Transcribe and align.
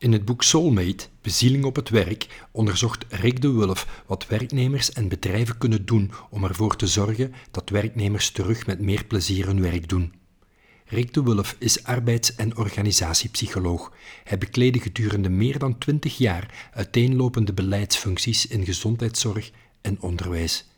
In 0.00 0.12
het 0.12 0.24
boek 0.24 0.42
Soulmate, 0.42 1.06
Bezieling 1.20 1.64
op 1.64 1.76
het 1.76 1.88
werk, 1.88 2.46
onderzocht 2.50 3.04
Rick 3.08 3.42
de 3.42 3.52
Wulf 3.52 4.02
wat 4.06 4.26
werknemers 4.26 4.92
en 4.92 5.08
bedrijven 5.08 5.58
kunnen 5.58 5.86
doen 5.86 6.12
om 6.30 6.44
ervoor 6.44 6.76
te 6.76 6.86
zorgen 6.86 7.34
dat 7.50 7.68
werknemers 7.68 8.30
terug 8.30 8.66
met 8.66 8.80
meer 8.80 9.04
plezier 9.04 9.46
hun 9.46 9.60
werk 9.60 9.88
doen. 9.88 10.12
Rick 10.84 11.14
de 11.14 11.22
Wulf 11.22 11.56
is 11.58 11.84
arbeids- 11.84 12.34
en 12.34 12.56
organisatiepsycholoog. 12.56 13.92
Hij 14.24 14.38
bekleedde 14.38 14.80
gedurende 14.80 15.28
meer 15.28 15.58
dan 15.58 15.78
twintig 15.78 16.18
jaar 16.18 16.70
uiteenlopende 16.74 17.52
beleidsfuncties 17.52 18.46
in 18.46 18.64
gezondheidszorg 18.64 19.50
en 19.80 20.00
onderwijs. 20.00 20.68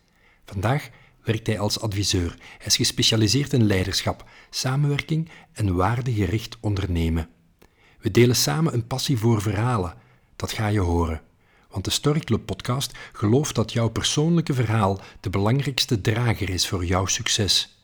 Vandaag 0.45 0.89
werkt 1.25 1.47
hij 1.47 1.59
als 1.59 1.81
adviseur. 1.81 2.35
Hij 2.59 2.67
is 2.67 2.77
gespecialiseerd 2.77 3.53
in 3.53 3.67
leiderschap, 3.67 4.29
samenwerking 4.51 5.29
en 5.53 5.75
waardegericht 5.75 6.57
ondernemen. 6.61 7.29
We 8.03 8.11
delen 8.11 8.37
samen 8.37 8.75
een 8.75 8.87
passie 8.87 9.19
voor 9.19 9.43
verhalen. 9.43 9.95
Dat 10.37 10.53
ga 10.53 10.67
je 10.67 10.81
horen. 10.81 11.21
Want 11.71 11.85
de 11.85 11.91
Story 11.91 12.21
Club 12.21 12.47
podcast 12.47 12.99
gelooft 13.13 13.55
dat 13.55 13.73
jouw 13.73 13.89
persoonlijke 13.89 14.55
verhaal 14.55 15.01
de 15.21 15.31
belangrijkste 15.31 16.01
drager 16.01 16.51
is 16.51 16.69
voor 16.69 16.85
jouw 16.85 17.07
succes. 17.07 17.79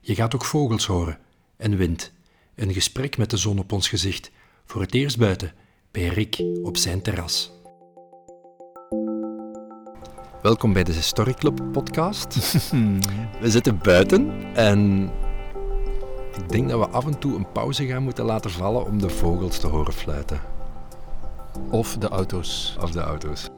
Je 0.00 0.14
gaat 0.14 0.34
ook 0.34 0.44
vogels 0.44 0.86
horen 0.86 1.18
en 1.56 1.76
wind. 1.76 2.12
Een 2.54 2.72
gesprek 2.72 3.16
met 3.16 3.30
de 3.30 3.36
zon 3.36 3.58
op 3.58 3.72
ons 3.72 3.88
gezicht. 3.88 4.30
Voor 4.66 4.80
het 4.80 4.94
eerst 4.94 5.18
buiten, 5.18 5.54
bij 5.90 6.06
Rick 6.06 6.42
op 6.62 6.76
zijn 6.76 7.02
terras. 7.02 7.52
Welkom 10.42 10.72
bij 10.72 10.84
de 10.84 10.92
Story 10.92 11.34
Club 11.34 11.72
podcast. 11.72 12.34
We 13.40 13.50
zitten 13.50 13.78
buiten 13.78 14.54
en 14.54 15.10
ik 16.36 16.48
denk 16.48 16.68
dat 16.68 16.78
we 16.78 16.88
af 16.88 17.06
en 17.06 17.18
toe 17.18 17.34
een 17.36 17.52
pauze 17.52 17.86
gaan 17.86 18.02
moeten 18.02 18.24
laten 18.24 18.50
vallen 18.50 18.84
om 18.84 18.98
de 18.98 19.10
vogels 19.10 19.58
te 19.58 19.66
horen 19.66 19.92
fluiten. 19.92 20.40
Of 21.70 21.96
de 21.96 22.08
auto's. 22.08 22.76
Of 22.80 22.90
de 22.90 23.00
auto's. 23.00 23.48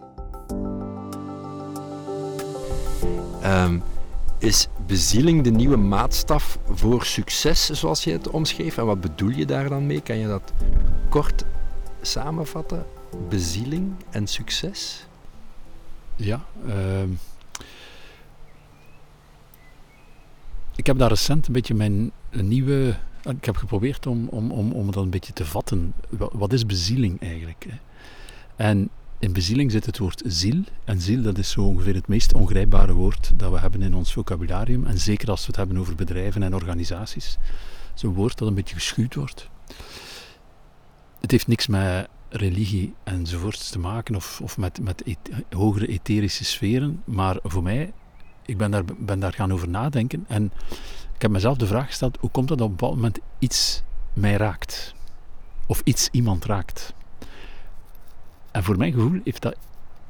Ehm, 3.43 3.79
is 4.39 4.69
bezieling 4.87 5.43
de 5.43 5.51
nieuwe 5.51 5.77
maatstaf 5.77 6.59
voor 6.71 7.05
succes, 7.05 7.71
zoals 7.71 8.05
je 8.05 8.13
het 8.13 8.29
omschreef? 8.29 8.79
En 8.79 8.87
wat 8.87 9.01
bedoel 9.01 9.29
je 9.29 9.45
daar 9.45 9.69
dan 9.69 9.87
mee? 9.87 10.01
Kan 10.01 10.17
je 10.17 10.27
dat 10.27 10.53
kort 11.09 11.45
samenvatten? 12.01 12.87
Bezieling 13.29 13.95
en 14.11 14.27
succes? 14.27 15.07
Ja. 16.17 16.45
ehm, 16.69 17.09
ik 20.77 20.87
heb 20.87 20.99
daar 20.99 21.09
recent 21.09 21.47
een 21.47 21.53
beetje 21.53 21.75
mijn 21.75 22.13
nieuwe... 22.33 22.97
Ik 23.25 23.45
heb 23.45 23.57
geprobeerd 23.57 24.07
om, 24.07 24.29
om, 24.29 24.51
om, 24.51 24.73
om 24.73 24.87
dat 24.91 25.03
een 25.03 25.11
beetje 25.11 25.33
te 25.33 25.45
vatten. 25.45 25.95
Wa- 26.09 26.29
Wat 26.33 26.53
is 26.53 26.67
bezieling 26.67 27.21
eigenlijk? 27.21 27.67
En 28.57 28.91
in 29.19 29.33
bezieling 29.33 29.71
zit 29.71 29.87
het 29.87 29.99
woord 29.99 30.23
ziel. 30.27 30.63
En 30.85 31.01
ziel, 31.01 31.23
dat 31.23 31.39
is 31.39 31.51
zo 31.51 31.61
ongeveer 31.63 31.95
het 31.95 32.09
meest 32.09 32.33
ongrijpbare 32.35 32.93
woord 32.93 33.33
dat 33.37 33.53
we 33.53 33.59
hebben 33.59 33.83
in 33.83 33.95
ons 33.95 34.13
vocabularium. 34.13 34.87
En 34.87 34.99
zeker 34.99 35.31
als 35.31 35.41
we 35.41 35.47
het 35.47 35.57
hebben 35.57 35.79
over 35.79 35.95
bedrijven 35.95 36.43
en 36.43 36.55
organisaties. 36.55 37.39
Zo'n 37.95 38.15
woord 38.15 38.39
dat 38.39 38.49
een 38.49 38.55
beetje 38.55 38.75
geschuwd 38.75 39.15
wordt. 39.15 39.49
Het 41.21 41.31
heeft 41.31 41.47
niks 41.47 41.67
met 41.67 42.09
religie 42.29 42.95
enzovoorts 43.05 43.71
te 43.71 43.79
maken 43.79 44.15
of, 44.15 44.41
of 44.43 44.59
met, 44.59 44.81
met 44.81 45.03
et- 45.03 45.45
hogere 45.51 45.87
etherische 45.87 46.45
sferen. 46.45 47.03
Maar 47.05 47.39
voor 47.43 47.63
mij, 47.63 47.93
ik 48.47 48.57
ben 48.57 48.71
daar, 48.71 48.85
ben 48.99 49.21
daar 49.21 49.33
gaan 49.33 49.53
over 49.53 49.69
nadenken 49.69 50.25
en 50.29 50.53
ik 51.23 51.29
heb 51.29 51.37
mezelf 51.37 51.57
de 51.57 51.67
vraag 51.67 51.87
gesteld, 51.87 52.19
hoe 52.21 52.31
komt 52.31 52.49
dat 52.49 52.61
op 52.61 52.69
een 52.69 52.77
bepaald 52.77 52.95
moment 52.95 53.19
iets 53.39 53.83
mij 54.13 54.37
raakt? 54.37 54.95
Of 55.67 55.81
iets 55.85 56.09
iemand 56.11 56.45
raakt? 56.45 56.95
En 58.51 58.63
voor 58.63 58.77
mijn 58.77 58.93
gevoel 58.93 59.21
heeft 59.25 59.43
dat, 59.43 59.57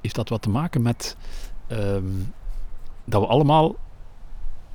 heeft 0.00 0.14
dat 0.14 0.28
wat 0.28 0.42
te 0.42 0.50
maken 0.50 0.82
met 0.82 1.16
ehm, 1.66 2.04
dat 3.04 3.20
we 3.20 3.26
allemaal 3.26 3.74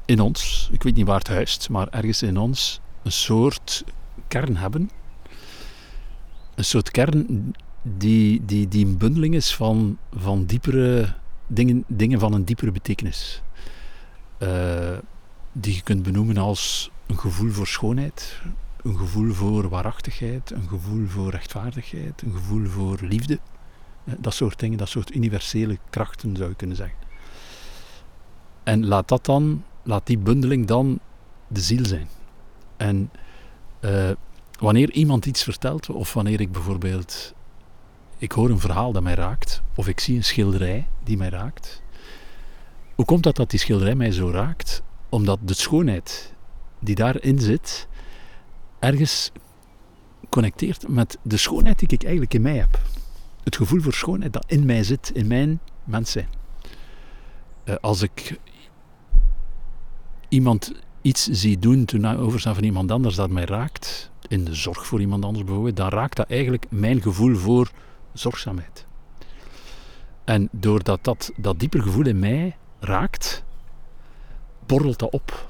in 0.06 0.20
ons, 0.20 0.70
ik 0.72 0.84
weet 0.84 0.96
niet 0.96 1.08
waar 1.08 1.18
het 1.18 1.28
huist, 1.28 1.70
maar 1.70 1.88
ergens 1.90 2.22
in 2.22 2.38
ons 2.38 2.82
een 3.04 3.12
soort 3.12 3.84
kern 4.28 4.58
hebben 4.58 4.90
een 6.56 6.66
soort 6.66 6.92
kern 6.92 7.54
die, 7.82 8.46
die, 8.46 8.68
die 8.68 8.86
een 8.86 8.98
bundeling 8.98 9.36
is 9.36 9.56
van, 9.56 9.98
van 10.16 10.46
diepere 10.46 11.14
dingen, 11.48 11.84
dingen 11.88 12.20
van 12.20 12.34
een 12.34 12.46
diepere 12.46 12.72
betekenis. 12.72 13.42
Eh, 14.38 14.98
die 15.60 15.76
je 15.76 15.82
kunt 15.82 16.04
benoemen 16.04 16.38
als 16.38 16.92
een 17.06 17.20
gevoel 17.20 17.52
voor 17.52 17.68
schoonheid, 17.68 18.42
een 18.84 18.98
gevoel 18.98 19.34
voor 19.34 19.70
waarachtigheid, 19.70 20.52
een 20.52 20.68
gevoel 20.68 21.08
voor 21.08 21.32
rechtvaardigheid, 21.32 22.22
een 22.22 22.32
gevoel 22.32 22.66
voor 22.66 22.98
liefde. 23.02 23.40
Eh, 24.04 24.14
dat 24.20 24.34
soort 24.34 24.60
dingen, 24.60 24.78
dat 24.78 24.90
soort 24.90 25.16
universele 25.16 25.78
krachten 25.90 26.36
zou 26.36 26.50
je 26.50 26.56
kunnen 26.56 26.76
zeggen. 26.76 26.98
En 28.64 28.86
laat 28.86 29.08
dat 29.08 29.26
dan, 29.26 29.64
laat 29.84 30.08
die 30.08 30.18
bundeling 30.18 30.68
dan 30.68 31.00
de 31.48 31.60
ziel 31.60 31.86
zijn. 31.86 32.08
En 32.78 33.12
eh, 33.80 34.12
wanneer 34.60 34.92
iemand 34.92 35.26
iets 35.26 35.44
vertelt, 35.44 35.90
of 35.90 36.14
wanneer 36.14 36.42
ik 36.42 36.52
bijvoorbeeld, 36.52 37.34
ik 38.18 38.32
hoor 38.32 38.50
een 38.50 38.60
verhaal 38.60 38.92
dat 38.92 39.04
mij 39.04 39.16
raakt, 39.16 39.62
of 39.76 39.88
ik 39.88 40.00
zie 40.00 40.16
een 40.16 40.24
schilderij 40.24 40.88
die 41.04 41.18
mij 41.18 41.30
raakt, 41.30 41.82
hoe 42.96 43.06
komt 43.06 43.24
dat 43.24 43.36
dat 43.36 43.50
die 43.50 43.60
schilderij 43.60 43.96
mij 43.96 44.12
zo 44.12 44.30
raakt? 44.30 44.84
Omdat 45.10 45.40
de 45.42 45.54
schoonheid 45.54 46.34
die 46.80 46.96
daarin 46.96 47.40
zit, 47.40 47.88
ergens 48.80 49.32
connecteert 50.30 50.88
met 50.88 51.18
de 51.22 51.38
schoonheid 51.38 51.80
die 51.80 51.88
ik 51.88 52.04
eigenlijk 52.04 52.34
in 52.34 52.42
mij 52.42 52.58
heb. 52.58 52.82
Het 53.44 53.56
gevoel 53.56 53.82
voor 53.82 53.94
schoonheid 53.94 54.34
dat 54.34 54.46
in 54.48 54.66
mij 54.66 54.84
zit, 54.84 55.12
in 55.14 55.28
mijn 55.28 55.60
mens 55.84 56.12
zijn. 56.12 56.30
Eh, 57.64 57.76
als 57.82 58.02
ik 58.02 58.40
iemand 60.30 60.72
iets 61.02 61.28
zie 61.28 61.60
doen 61.60 61.86
ten 61.86 62.06
overstaan 62.06 62.56
van 62.56 62.64
iemand 62.64 62.92
anders 62.92 63.16
dat 63.16 63.30
mij 63.30 63.46
raakt, 63.46 64.12
in 64.28 64.44
de 64.44 64.56
zorg 64.56 64.88
voor 64.88 65.00
iemand 65.00 65.26
anders 65.26 65.46
bijvoorbeeld, 65.46 65.76
dan 65.76 65.90
raakt 65.90 66.18
dat 66.18 66.30
eigenlijk 66.30 66.66
mijn 66.70 67.02
gevoel 67.02 67.36
voor 67.36 67.72
zorgzaamheid. 68.14 68.86
En 70.24 70.50
doordat 70.52 71.04
dat, 71.04 71.32
dat 71.38 71.60
dieper 71.60 71.82
gevoel 71.82 72.06
in 72.06 72.20
mij 72.20 72.58
raakt, 72.80 73.44
borrelt 74.68 75.00
dat 75.00 75.12
op. 75.12 75.48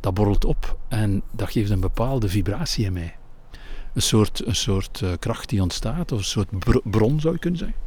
Dat 0.00 0.14
borrelt 0.14 0.44
op 0.44 0.78
en 0.88 1.22
dat 1.30 1.50
geeft 1.50 1.70
een 1.70 1.80
bepaalde 1.80 2.28
vibratie 2.28 2.84
in 2.84 2.92
mij. 2.92 3.16
Een 3.94 4.02
soort, 4.02 4.46
een 4.46 4.56
soort 4.56 5.00
eh, 5.02 5.12
kracht 5.18 5.48
die 5.48 5.62
ontstaat, 5.62 6.12
of 6.12 6.18
een 6.18 6.24
soort 6.24 6.58
br- 6.58 6.88
bron 6.88 7.20
zou 7.20 7.34
je 7.34 7.40
kunnen 7.40 7.58
zeggen. 7.58 7.78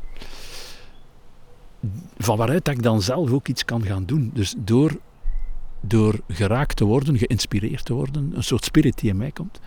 Van 2.17 2.37
waaruit 2.37 2.65
dat 2.65 2.73
ik 2.73 2.83
dan 2.83 3.01
zelf 3.01 3.31
ook 3.31 3.47
iets 3.47 3.65
kan 3.65 3.83
gaan 3.83 4.05
doen. 4.05 4.31
Dus 4.33 4.55
door 4.57 4.97
door 5.81 6.19
geraakt 6.27 6.75
te 6.75 6.85
worden, 6.85 7.17
geïnspireerd 7.17 7.85
te 7.85 7.93
worden, 7.93 8.31
een 8.35 8.43
soort 8.43 8.63
spirit 8.63 8.99
die 8.99 9.09
in 9.09 9.17
mij 9.17 9.31
komt, 9.31 9.59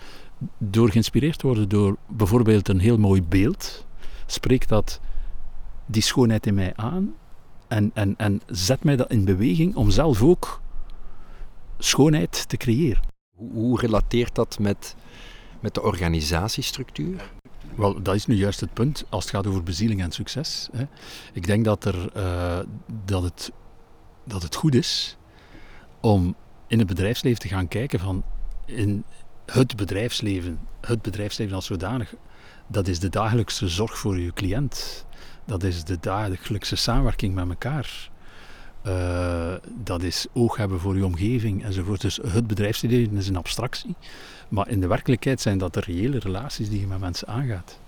door 0.58 0.90
geïnspireerd 0.90 1.38
te 1.38 1.46
worden 1.46 1.68
door 1.68 1.96
bijvoorbeeld 2.08 2.68
een 2.68 2.80
heel 2.80 2.98
mooi 2.98 3.22
beeld, 3.22 3.86
spreekt 4.26 4.68
dat 4.68 5.00
die 5.86 6.02
schoonheid 6.02 6.46
in 6.46 6.54
mij 6.54 6.72
aan 6.76 7.14
en, 7.70 7.90
en, 7.94 8.14
en 8.16 8.40
zet 8.46 8.84
mij 8.84 8.96
dat 8.96 9.10
in 9.10 9.24
beweging 9.24 9.74
om 9.74 9.90
zelf 9.90 10.22
ook 10.22 10.60
schoonheid 11.78 12.48
te 12.48 12.56
creëren. 12.56 13.02
Hoe, 13.36 13.52
hoe 13.52 13.80
relateert 13.80 14.34
dat 14.34 14.58
met, 14.58 14.96
met 15.60 15.74
de 15.74 15.82
organisatiestructuur? 15.82 17.30
Wel, 17.76 18.02
dat 18.02 18.14
is 18.14 18.26
nu 18.26 18.34
juist 18.34 18.60
het 18.60 18.72
punt 18.72 19.04
als 19.08 19.24
het 19.24 19.34
gaat 19.34 19.46
over 19.46 19.62
bezieling 19.62 20.02
en 20.02 20.12
succes. 20.12 20.68
Hè. 20.72 20.84
Ik 21.32 21.46
denk 21.46 21.64
dat, 21.64 21.84
er, 21.84 22.12
eh, 22.12 22.60
dat, 23.04 23.22
het, 23.22 23.52
dat 24.24 24.42
het 24.42 24.54
goed 24.54 24.74
is 24.74 25.16
om 26.00 26.34
in 26.66 26.78
het 26.78 26.88
bedrijfsleven 26.88 27.40
te 27.40 27.48
gaan 27.48 27.68
kijken 27.68 28.00
van 28.00 28.24
in 28.66 29.04
het 29.50 29.76
bedrijfsleven, 29.76 30.58
het 30.80 31.02
bedrijfsleven 31.02 31.54
als 31.54 31.66
zodanig, 31.66 32.14
dat 32.66 32.88
is 32.88 32.98
de 32.98 33.08
dagelijkse 33.08 33.68
zorg 33.68 33.98
voor 33.98 34.18
je 34.18 34.32
cliënt. 34.32 35.06
Dat 35.44 35.62
is 35.62 35.84
de 35.84 35.98
dagelijkse 36.00 36.76
samenwerking 36.76 37.34
met 37.34 37.48
elkaar. 37.48 38.10
Eh, 38.82 39.54
dat 39.84 40.02
is 40.02 40.26
oog 40.32 40.56
hebben 40.56 40.80
voor 40.80 40.96
je 40.96 41.04
omgeving 41.04 41.64
enzovoort. 41.64 42.00
Dus 42.00 42.18
het 42.26 42.46
bedrijfsleven 42.46 43.16
is 43.16 43.28
een 43.28 43.36
abstractie. 43.36 43.94
Maar 44.48 44.68
in 44.68 44.80
de 44.80 44.86
werkelijkheid 44.86 45.40
zijn 45.40 45.58
dat 45.58 45.74
de 45.74 45.80
reële 45.80 46.18
relaties 46.18 46.68
die 46.68 46.80
je 46.80 46.86
met 46.86 47.00
mensen 47.00 47.28
aangaat. 47.28 47.78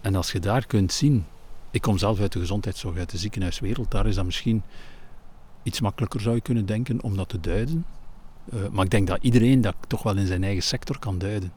En 0.00 0.14
als 0.14 0.32
je 0.32 0.40
daar 0.40 0.66
kunt 0.66 0.92
zien, 0.92 1.26
ik 1.70 1.82
kom 1.82 1.98
zelf 1.98 2.20
uit 2.20 2.32
de 2.32 2.38
gezondheidszorg, 2.38 2.98
uit 2.98 3.10
de 3.10 3.18
ziekenhuiswereld, 3.18 3.90
daar 3.90 4.06
is 4.06 4.14
dat 4.14 4.24
misschien 4.24 4.62
iets 5.62 5.80
makkelijker 5.80 6.20
zou 6.20 6.34
je 6.34 6.40
kunnen 6.40 6.66
denken 6.66 7.02
om 7.02 7.16
dat 7.16 7.28
te 7.28 7.40
duiden. 7.40 7.84
Uh, 8.52 8.60
maar 8.72 8.84
ik 8.84 8.90
denk 8.90 9.06
dat 9.06 9.18
iedereen 9.20 9.60
dat 9.60 9.74
toch 9.86 10.02
wel 10.02 10.16
in 10.16 10.26
zijn 10.26 10.44
eigen 10.44 10.62
sector 10.62 10.98
kan 10.98 11.18
duiden. 11.18 11.52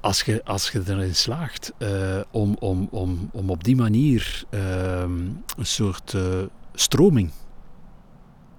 Als 0.00 0.22
je, 0.22 0.44
als 0.44 0.70
je 0.70 0.82
erin 0.86 1.14
slaagt 1.14 1.72
uh, 1.78 2.20
om, 2.30 2.56
om, 2.58 2.88
om, 2.90 3.28
om 3.32 3.50
op 3.50 3.64
die 3.64 3.76
manier 3.76 4.44
uh, 4.50 5.00
een 5.00 5.66
soort 5.66 6.12
uh, 6.12 6.42
stroming 6.74 7.30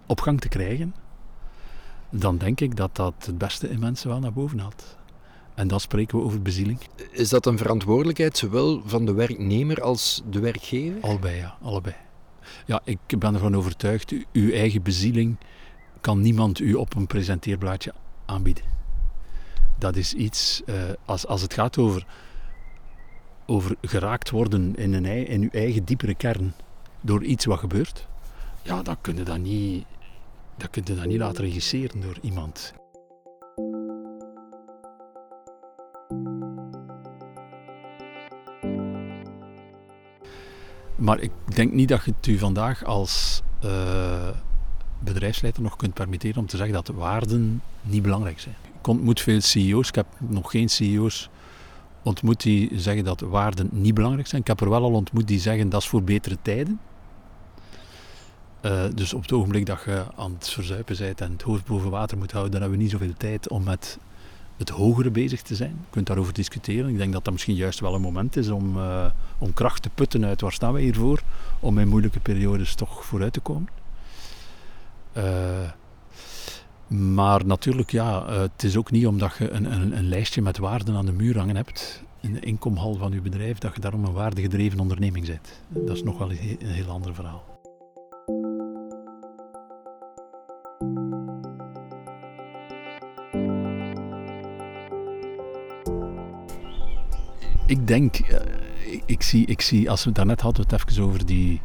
op 0.05 0.21
gang 0.21 0.41
te 0.41 0.47
krijgen, 0.47 0.95
dan 2.09 2.37
denk 2.37 2.61
ik 2.61 2.75
dat 2.75 2.95
dat 2.95 3.13
het 3.25 3.37
beste 3.37 3.69
in 3.69 3.79
mensen 3.79 4.09
wel 4.09 4.19
naar 4.19 4.33
boven 4.33 4.59
haalt. 4.59 4.97
En 5.55 5.67
dan 5.67 5.79
spreken 5.79 6.17
we 6.17 6.23
over 6.23 6.41
bezieling. 6.41 6.79
Is 7.11 7.29
dat 7.29 7.45
een 7.45 7.57
verantwoordelijkheid 7.57 8.37
zowel 8.37 8.81
van 8.85 9.05
de 9.05 9.13
werknemer 9.13 9.81
als 9.81 10.21
de 10.29 10.39
werkgever? 10.39 11.01
Allebei, 11.01 11.37
ja, 11.37 11.57
allebei. 11.61 11.95
Ja, 12.65 12.81
ik 12.83 12.99
ben 13.19 13.33
ervan 13.33 13.55
overtuigd, 13.55 14.13
uw 14.31 14.51
eigen 14.51 14.81
bezieling 14.81 15.37
kan 16.05 16.21
niemand 16.21 16.59
u 16.59 16.73
op 16.73 16.95
een 16.95 17.07
presenteerblaadje 17.07 17.93
aanbieden. 18.25 18.63
Dat 19.77 19.95
is 19.95 20.13
iets, 20.13 20.61
eh, 20.65 20.75
als, 21.05 21.27
als 21.27 21.41
het 21.41 21.53
gaat 21.53 21.77
over, 21.77 22.05
over 23.45 23.75
geraakt 23.81 24.29
worden 24.29 24.75
in, 24.75 24.93
een, 24.93 25.05
in 25.05 25.41
uw 25.41 25.49
eigen 25.49 25.85
diepere 25.85 26.15
kern 26.15 26.53
door 27.01 27.23
iets 27.23 27.45
wat 27.45 27.59
gebeurt, 27.59 28.07
ja, 28.61 28.81
dan 28.81 28.97
kun 29.01 29.15
je 29.15 29.23
dat 29.23 29.37
niet, 29.37 29.85
dan 30.57 30.69
kun 30.69 30.83
dat 30.83 31.05
niet 31.05 31.17
laten 31.17 31.43
regisseren 31.43 32.01
door 32.01 32.17
iemand. 32.21 32.73
Maar 40.95 41.19
ik 41.19 41.31
denk 41.45 41.73
niet 41.73 41.89
dat 41.89 42.05
je 42.05 42.13
het 42.17 42.27
u 42.27 42.37
vandaag 42.37 42.83
als 42.83 43.41
eh, 43.61 44.29
bedrijfsleider 44.99 45.61
nog 45.61 45.75
kunt 45.75 45.93
permitteren 45.93 46.37
om 46.37 46.47
te 46.47 46.57
zeggen 46.57 46.75
dat 46.75 46.85
de 46.85 46.93
waarden 46.93 47.61
niet 47.81 48.01
belangrijk 48.01 48.39
zijn. 48.39 48.55
Ik 48.79 48.87
ontmoet 48.87 49.21
veel 49.21 49.41
CEO's, 49.41 49.87
ik 49.87 49.95
heb 49.95 50.07
nog 50.19 50.51
geen 50.51 50.69
CEO's 50.69 51.29
ontmoet 52.05 52.41
die 52.41 52.69
zeggen 52.79 53.03
dat 53.03 53.19
waarden 53.19 53.69
niet 53.71 53.93
belangrijk 53.93 54.27
zijn. 54.27 54.41
Ik 54.41 54.47
heb 54.47 54.61
er 54.61 54.69
wel 54.69 54.83
al 54.83 54.91
ontmoet 54.91 55.27
die 55.27 55.39
zeggen 55.39 55.69
dat 55.69 55.81
is 55.81 55.87
voor 55.87 56.03
betere 56.03 56.37
tijden. 56.41 56.79
Eh, 58.61 58.83
dus 58.93 59.13
op 59.13 59.21
het 59.21 59.31
ogenblik 59.31 59.65
dat 59.65 59.81
je 59.85 60.05
aan 60.15 60.33
het 60.33 60.49
verzuipen 60.49 60.97
bent 60.97 61.21
en 61.21 61.31
het 61.31 61.41
hoofd 61.41 61.65
boven 61.65 61.89
water 61.89 62.17
moet 62.17 62.31
houden, 62.31 62.51
dan 62.51 62.61
hebben 62.61 62.77
we 62.77 62.83
niet 62.83 62.93
zoveel 62.93 63.13
tijd 63.17 63.49
om 63.49 63.63
met 63.63 63.97
het 64.57 64.69
hogere 64.69 65.11
bezig 65.11 65.41
te 65.41 65.55
zijn. 65.55 65.69
Je 65.69 65.89
kunt 65.89 66.07
daarover 66.07 66.33
discussiëren. 66.33 66.89
Ik 66.89 66.97
denk 66.97 67.13
dat 67.13 67.23
dat 67.23 67.33
misschien 67.33 67.55
juist 67.55 67.79
wel 67.79 67.93
een 67.95 68.01
moment 68.01 68.35
is 68.35 68.49
om, 68.49 68.77
eh, 68.77 69.05
om 69.37 69.53
kracht 69.53 69.81
te 69.81 69.89
putten 69.89 70.25
uit 70.25 70.41
waar 70.41 70.51
staan 70.51 70.73
we 70.73 70.81
hiervoor, 70.81 71.21
om 71.59 71.79
in 71.79 71.87
moeilijke 71.87 72.19
periodes 72.19 72.75
toch 72.75 73.05
vooruit 73.05 73.33
te 73.33 73.39
komen. 73.39 73.67
Eh, 75.15 75.69
maar 76.87 77.45
natuurlijk, 77.45 77.91
ja, 77.91 78.25
eh, 78.25 78.39
het 78.39 78.63
is 78.63 78.77
ook 78.77 78.91
niet 78.91 79.07
omdat 79.07 79.35
je 79.37 79.49
een, 79.49 79.71
een, 79.73 79.97
een 79.97 80.07
lijstje 80.07 80.41
met 80.41 80.57
waarden 80.57 80.95
aan 80.95 81.05
de 81.05 81.11
muur 81.11 81.37
hangen 81.37 81.55
hebt 81.55 82.03
in 82.19 82.33
de 82.33 82.39
inkomhal 82.39 82.95
van 82.95 83.11
je 83.11 83.21
bedrijf, 83.21 83.57
dat 83.57 83.75
je 83.75 83.81
daarom 83.81 84.05
een 84.05 84.13
waardegedreven 84.13 84.79
onderneming 84.79 85.25
bent. 85.27 85.61
Dat 85.67 85.95
is 85.95 86.03
nog 86.03 86.17
wel 86.17 86.29
een 86.31 86.37
he- 86.37 86.57
een 86.59 86.73
heel 86.73 86.89
ander 86.89 87.13
verhaal. 87.13 87.43
Ik 97.67 97.87
denk, 97.87 98.15
eh, 98.15 98.39
ik, 99.05 99.21
zie, 99.21 99.45
ik 99.45 99.61
zie, 99.61 99.89
als 99.89 100.01
we 100.01 100.07
het 100.07 100.15
daarnet 100.17 100.41
hadden, 100.41 100.65
het 100.67 100.89
even 100.89 101.03
over 101.03 101.25
die 101.25 101.61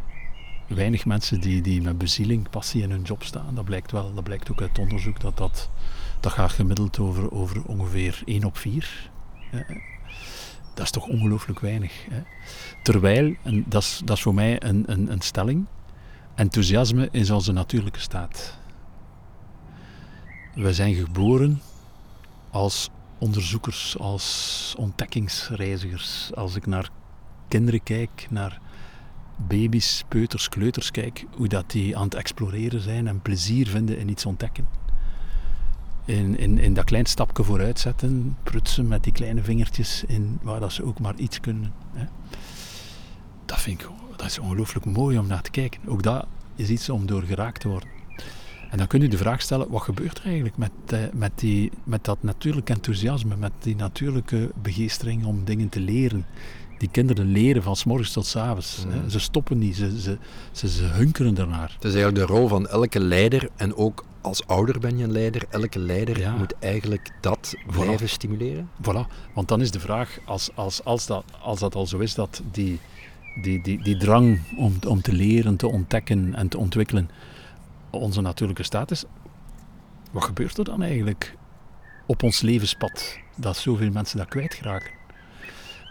weinig 0.74 1.04
mensen 1.04 1.40
die, 1.40 1.60
die 1.60 1.82
met 1.82 1.98
bezieling, 1.98 2.50
passie 2.50 2.82
in 2.82 2.90
hun 2.90 3.02
job 3.02 3.22
staan. 3.22 3.54
Dat 3.54 3.64
blijkt 3.64 3.92
wel, 3.92 4.14
dat 4.14 4.24
blijkt 4.24 4.50
ook 4.50 4.60
uit 4.60 4.78
onderzoek, 4.78 5.20
dat 5.20 5.36
dat, 5.36 5.70
dat 6.20 6.32
gaat 6.32 6.52
gemiddeld 6.52 6.98
over, 6.98 7.32
over 7.32 7.64
ongeveer 7.64 8.22
1 8.24 8.44
op 8.44 8.56
4. 8.56 9.10
Dat 10.74 10.84
is 10.84 10.90
toch 10.90 11.06
ongelooflijk 11.06 11.60
weinig. 11.60 12.06
Hè? 12.10 12.22
Terwijl, 12.82 13.34
en 13.42 13.64
dat 13.68 13.82
is, 13.82 14.00
dat 14.04 14.16
is 14.16 14.22
voor 14.22 14.34
mij 14.34 14.62
een, 14.62 14.84
een, 14.86 15.12
een 15.12 15.20
stelling, 15.20 15.66
enthousiasme 16.34 17.08
is 17.10 17.30
onze 17.30 17.52
natuurlijke 17.52 18.00
staat. 18.00 18.58
We 20.54 20.74
zijn 20.74 20.94
geboren 20.94 21.60
als 22.50 22.90
onderzoekers, 23.18 23.98
als 23.98 24.74
ontdekkingsreizigers. 24.78 26.30
Als 26.34 26.54
ik 26.54 26.66
naar 26.66 26.90
kinderen 27.48 27.82
kijk, 27.82 28.26
naar 28.30 28.60
baby's, 29.46 30.04
peuters, 30.08 30.48
kleuters 30.48 30.90
kijk, 30.90 31.24
hoe 31.36 31.48
dat 31.48 31.70
die 31.70 31.96
aan 31.96 32.04
het 32.04 32.14
exploreren 32.14 32.80
zijn 32.80 33.06
en 33.06 33.20
plezier 33.20 33.68
vinden 33.68 33.98
in 33.98 34.08
iets 34.08 34.26
ontdekken. 34.26 34.68
In, 36.04 36.38
in, 36.38 36.58
in 36.58 36.74
dat 36.74 36.84
klein 36.84 37.06
stapje 37.06 37.44
vooruit 37.44 37.78
zetten, 37.78 38.36
prutsen 38.42 38.88
met 38.88 39.04
die 39.04 39.12
kleine 39.12 39.42
vingertjes 39.42 40.04
in 40.06 40.38
waar 40.42 40.60
dat 40.60 40.72
ze 40.72 40.84
ook 40.84 41.00
maar 41.00 41.16
iets 41.16 41.40
kunnen. 41.40 41.72
Hè. 41.92 42.04
Dat 43.44 43.60
vind 43.60 43.80
ik 43.80 43.88
dat 44.20 44.28
is 44.28 44.38
ongelooflijk 44.38 44.86
mooi 44.86 45.18
om 45.18 45.26
naar 45.26 45.42
te 45.42 45.50
kijken. 45.50 45.80
Ook 45.86 46.02
dat 46.02 46.26
is 46.56 46.68
iets 46.68 46.88
om 46.88 47.06
door 47.06 47.22
geraakt 47.22 47.60
te 47.60 47.68
worden. 47.68 47.88
En 48.70 48.78
dan 48.78 48.86
kun 48.86 49.00
je 49.00 49.08
de 49.08 49.16
vraag 49.16 49.42
stellen, 49.42 49.70
wat 49.70 49.82
gebeurt 49.82 50.18
er 50.18 50.24
eigenlijk 50.24 50.56
met, 50.56 50.70
eh, 50.86 50.98
met, 51.12 51.32
die, 51.34 51.72
met 51.84 52.04
dat 52.04 52.22
natuurlijke 52.22 52.72
enthousiasme, 52.72 53.36
met 53.36 53.52
die 53.58 53.76
natuurlijke 53.76 54.50
begeestering 54.62 55.24
om 55.24 55.44
dingen 55.44 55.68
te 55.68 55.80
leren? 55.80 56.26
Die 56.80 56.88
kinderen 56.90 57.26
leren 57.26 57.62
van 57.62 57.76
s 57.76 57.84
morgens 57.84 58.12
tot 58.12 58.26
s 58.26 58.36
avonds. 58.36 58.84
Mhm. 58.88 59.08
Ze 59.08 59.18
stoppen 59.18 59.58
niet, 59.58 59.76
ze, 59.76 60.00
ze, 60.00 60.18
ze, 60.52 60.68
ze 60.68 60.84
hunkeren 60.84 61.38
ernaar. 61.38 61.72
Het 61.74 61.84
is 61.84 61.94
eigenlijk 61.94 62.26
de 62.26 62.32
rol 62.34 62.48
van 62.48 62.68
elke 62.68 63.00
leider 63.00 63.48
en 63.56 63.74
ook 63.74 64.04
als 64.20 64.46
ouder 64.46 64.78
ben 64.78 64.98
je 64.98 65.04
een 65.04 65.12
leider. 65.12 65.44
Elke 65.50 65.78
leider 65.78 66.18
Ja. 66.18 66.36
moet 66.36 66.54
eigenlijk 66.58 67.10
dat 67.20 67.54
blijven 67.70 68.08
stimuleren. 68.08 68.70
Voilà, 68.82 69.32
want 69.34 69.48
dan 69.48 69.60
is 69.60 69.70
de 69.70 69.80
vraag, 69.80 70.18
als, 70.24 70.50
als, 70.54 70.84
als, 70.84 71.06
dat, 71.06 71.24
als 71.42 71.60
dat 71.60 71.74
al 71.74 71.86
zo 71.86 71.98
is, 71.98 72.14
dat 72.14 72.42
die, 72.50 72.80
die, 73.42 73.62
die, 73.62 73.82
die 73.82 73.96
drang 73.96 74.38
om, 74.56 74.76
om 74.86 75.02
te 75.02 75.12
leren, 75.12 75.56
te 75.56 75.66
ontdekken 75.66 76.34
en 76.34 76.48
te 76.48 76.58
ontwikkelen 76.58 77.10
onze 77.90 78.20
natuurlijke 78.20 78.62
staat 78.62 78.90
is, 78.90 79.04
wat 80.10 80.24
gebeurt 80.24 80.58
er 80.58 80.64
dan 80.64 80.82
eigenlijk 80.82 81.34
op 82.06 82.22
ons 82.22 82.40
levenspad 82.40 83.18
dat 83.36 83.56
zoveel 83.56 83.90
mensen 83.90 84.18
dat 84.18 84.28
kwijtraken? 84.28 84.99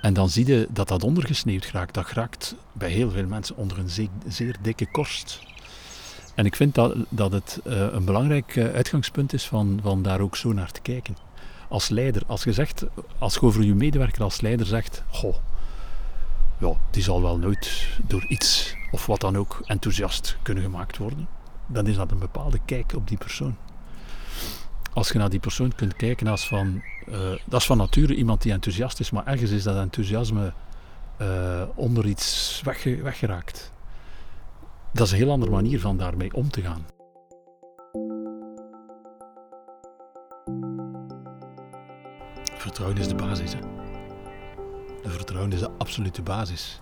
En 0.01 0.13
dan 0.13 0.29
zie 0.29 0.47
je 0.47 0.67
dat 0.69 0.87
dat 0.87 1.03
ondergesneeuwd 1.03 1.65
raakt. 1.65 1.93
Dat 1.93 2.09
raakt 2.09 2.55
bij 2.73 2.89
heel 2.89 3.11
veel 3.11 3.27
mensen 3.27 3.57
onder 3.57 3.79
een 3.79 4.11
zeer, 4.27 4.55
dikke 4.61 4.91
korst. 4.91 5.39
En 6.35 6.45
ik 6.45 6.55
vind 6.55 6.75
dat, 6.75 6.95
dat 7.09 7.31
het 7.31 7.59
eh, 7.65 7.87
een 7.91 8.05
belangrijk 8.05 8.55
eh, 8.55 8.73
uitgangspunt 8.73 9.33
is 9.33 9.47
van, 9.47 9.79
van 9.83 10.01
daar 10.01 10.19
ook 10.19 10.35
zo 10.35 10.53
naar 10.53 10.71
te 10.71 10.81
kijken 10.81 11.15
als 11.69 11.89
leider, 11.89 12.21
als 12.27 12.43
je 12.43 12.53
zegt, 12.53 12.85
als 13.17 13.33
je 13.33 13.41
over 13.41 13.63
je 13.63 13.75
medewerker 13.75 14.23
als 14.23 14.41
leider 14.41 14.65
zegt, 14.65 15.03
goh, 15.07 15.35
ja, 16.57 16.73
die 16.91 17.03
zal 17.03 17.21
wel 17.21 17.37
nooit 17.37 17.87
door 18.07 18.25
iets 18.27 18.75
of 18.91 19.05
wat 19.05 19.21
dan 19.21 19.37
ook 19.37 19.61
enthousiast 19.65 20.37
kunnen 20.41 20.63
gemaakt 20.63 20.97
worden, 20.97 21.27
dan 21.67 21.87
is 21.87 21.95
dat 21.95 22.11
een 22.11 22.19
bepaalde 22.19 22.59
kijk 22.65 22.93
op 22.95 23.07
die 23.07 23.17
persoon. 23.17 23.55
Als 24.93 25.09
je 25.09 25.17
naar 25.17 25.29
die 25.29 25.39
persoon 25.39 25.75
kunt 25.75 25.95
kijken 25.95 26.27
als 26.27 26.47
van, 26.47 26.81
eh, 27.07 27.19
dat 27.45 27.59
is 27.59 27.65
van 27.65 27.77
nature 27.77 28.15
iemand 28.15 28.41
die 28.41 28.51
enthousiast 28.51 28.99
is, 28.99 29.11
maar 29.11 29.25
ergens 29.25 29.51
is 29.51 29.63
dat 29.63 29.77
enthousiasme 29.77 30.53
eh, 31.17 31.61
onder 31.75 32.05
iets 32.05 32.61
wegge- 32.63 33.01
weggeraakt. 33.01 33.71
Dat 34.93 35.05
is 35.05 35.11
een 35.11 35.17
heel 35.17 35.31
andere 35.31 35.51
manier 35.51 35.79
van 35.79 35.97
daarmee 35.97 36.33
om 36.33 36.49
te 36.49 36.61
gaan. 36.61 36.85
Vertrouwen 42.57 42.97
is 42.97 43.07
de 43.07 43.15
basis. 43.15 43.53
Hè. 43.53 43.59
De 45.03 45.09
vertrouwen 45.09 45.51
is 45.51 45.59
de 45.59 45.71
absolute 45.77 46.21
basis. 46.21 46.81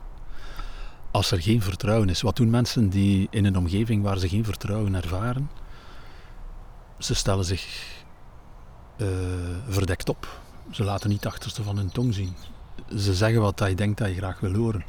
Als 1.12 1.32
er 1.32 1.42
geen 1.42 1.62
vertrouwen 1.62 2.10
is, 2.10 2.22
wat 2.22 2.36
doen 2.36 2.50
mensen 2.50 2.90
die 2.90 3.28
in 3.30 3.46
een 3.46 3.58
omgeving 3.58 4.04
waar 4.04 4.18
ze 4.18 4.30
geen 4.30 4.46
vertrouwen 4.46 4.96
ervaren? 4.96 5.50
Ze 6.98 7.16
stellen 7.16 7.46
zich 7.46 7.96
eh, 8.98 9.08
verdekt 9.68 10.10
op. 10.10 10.40
Ze 10.72 10.84
laten 10.84 11.10
niet 11.10 11.26
achterste 11.26 11.64
van 11.64 11.78
hun 11.78 11.92
tong 11.92 12.14
zien. 12.14 12.36
Ze 12.98 13.14
zeggen 13.14 13.42
wat 13.42 13.64
je 13.68 13.76
denkt 13.76 13.98
dat 13.98 14.08
je 14.08 14.16
graag 14.16 14.40
wil 14.40 14.54
horen. 14.54 14.86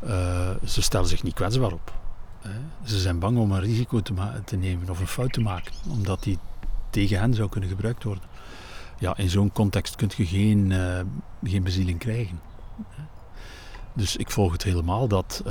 Eh, 0.00 0.50
ze 0.66 0.82
stellen 0.82 1.08
zich 1.08 1.22
niet 1.22 1.34
kwetsbaar 1.34 1.72
op. 1.72 1.92
Hè. 2.40 2.50
Ze 2.84 2.98
zijn 2.98 3.18
bang 3.18 3.38
om 3.38 3.52
een 3.52 3.60
risico 3.60 4.00
te, 4.00 4.14
te 4.44 4.56
nemen 4.56 4.90
of 4.90 5.00
een 5.00 5.06
fout 5.06 5.32
te 5.32 5.40
maken, 5.40 5.72
omdat 5.88 6.22
die 6.22 6.38
tegen 6.90 7.18
hen 7.18 7.34
zou 7.34 7.48
kunnen 7.48 7.68
gebruikt 7.68 8.02
worden 8.02 8.32
ja, 8.98 9.16
in 9.16 9.30
zo'n 9.30 9.52
context 9.52 9.96
kun 9.96 10.10
je 10.16 10.26
geen, 10.26 10.72
eh, 10.72 11.00
geen 11.42 11.62
bezieling 11.62 11.98
krijgen. 11.98 12.40
Dus 13.92 14.16
ik 14.16 14.30
volg 14.30 14.52
het 14.52 14.62
helemaal 14.62 15.08
dat 15.08 15.42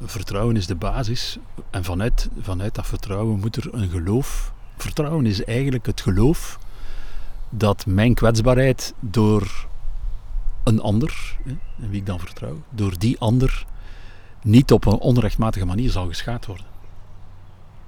vertrouwen 0.00 0.56
is 0.56 0.66
de 0.66 0.74
basis. 0.74 1.38
En 1.70 1.84
vanuit, 1.84 2.28
vanuit 2.40 2.74
dat 2.74 2.86
vertrouwen 2.86 3.40
moet 3.40 3.56
er 3.56 3.74
een 3.74 3.90
geloof. 3.90 4.53
Vertrouwen 4.76 5.26
is 5.26 5.44
eigenlijk 5.44 5.86
het 5.86 6.00
geloof 6.00 6.58
dat 7.48 7.86
mijn 7.86 8.14
kwetsbaarheid 8.14 8.94
door 9.00 9.66
een 10.64 10.80
ander, 10.80 11.36
hè, 11.44 11.56
wie 11.88 12.00
ik 12.00 12.06
dan 12.06 12.18
vertrouw, 12.18 12.62
door 12.70 12.98
die 12.98 13.18
ander 13.18 13.66
niet 14.42 14.72
op 14.72 14.86
een 14.86 14.98
onrechtmatige 14.98 15.64
manier 15.64 15.90
zal 15.90 16.06
geschaad 16.06 16.46
worden. 16.46 16.66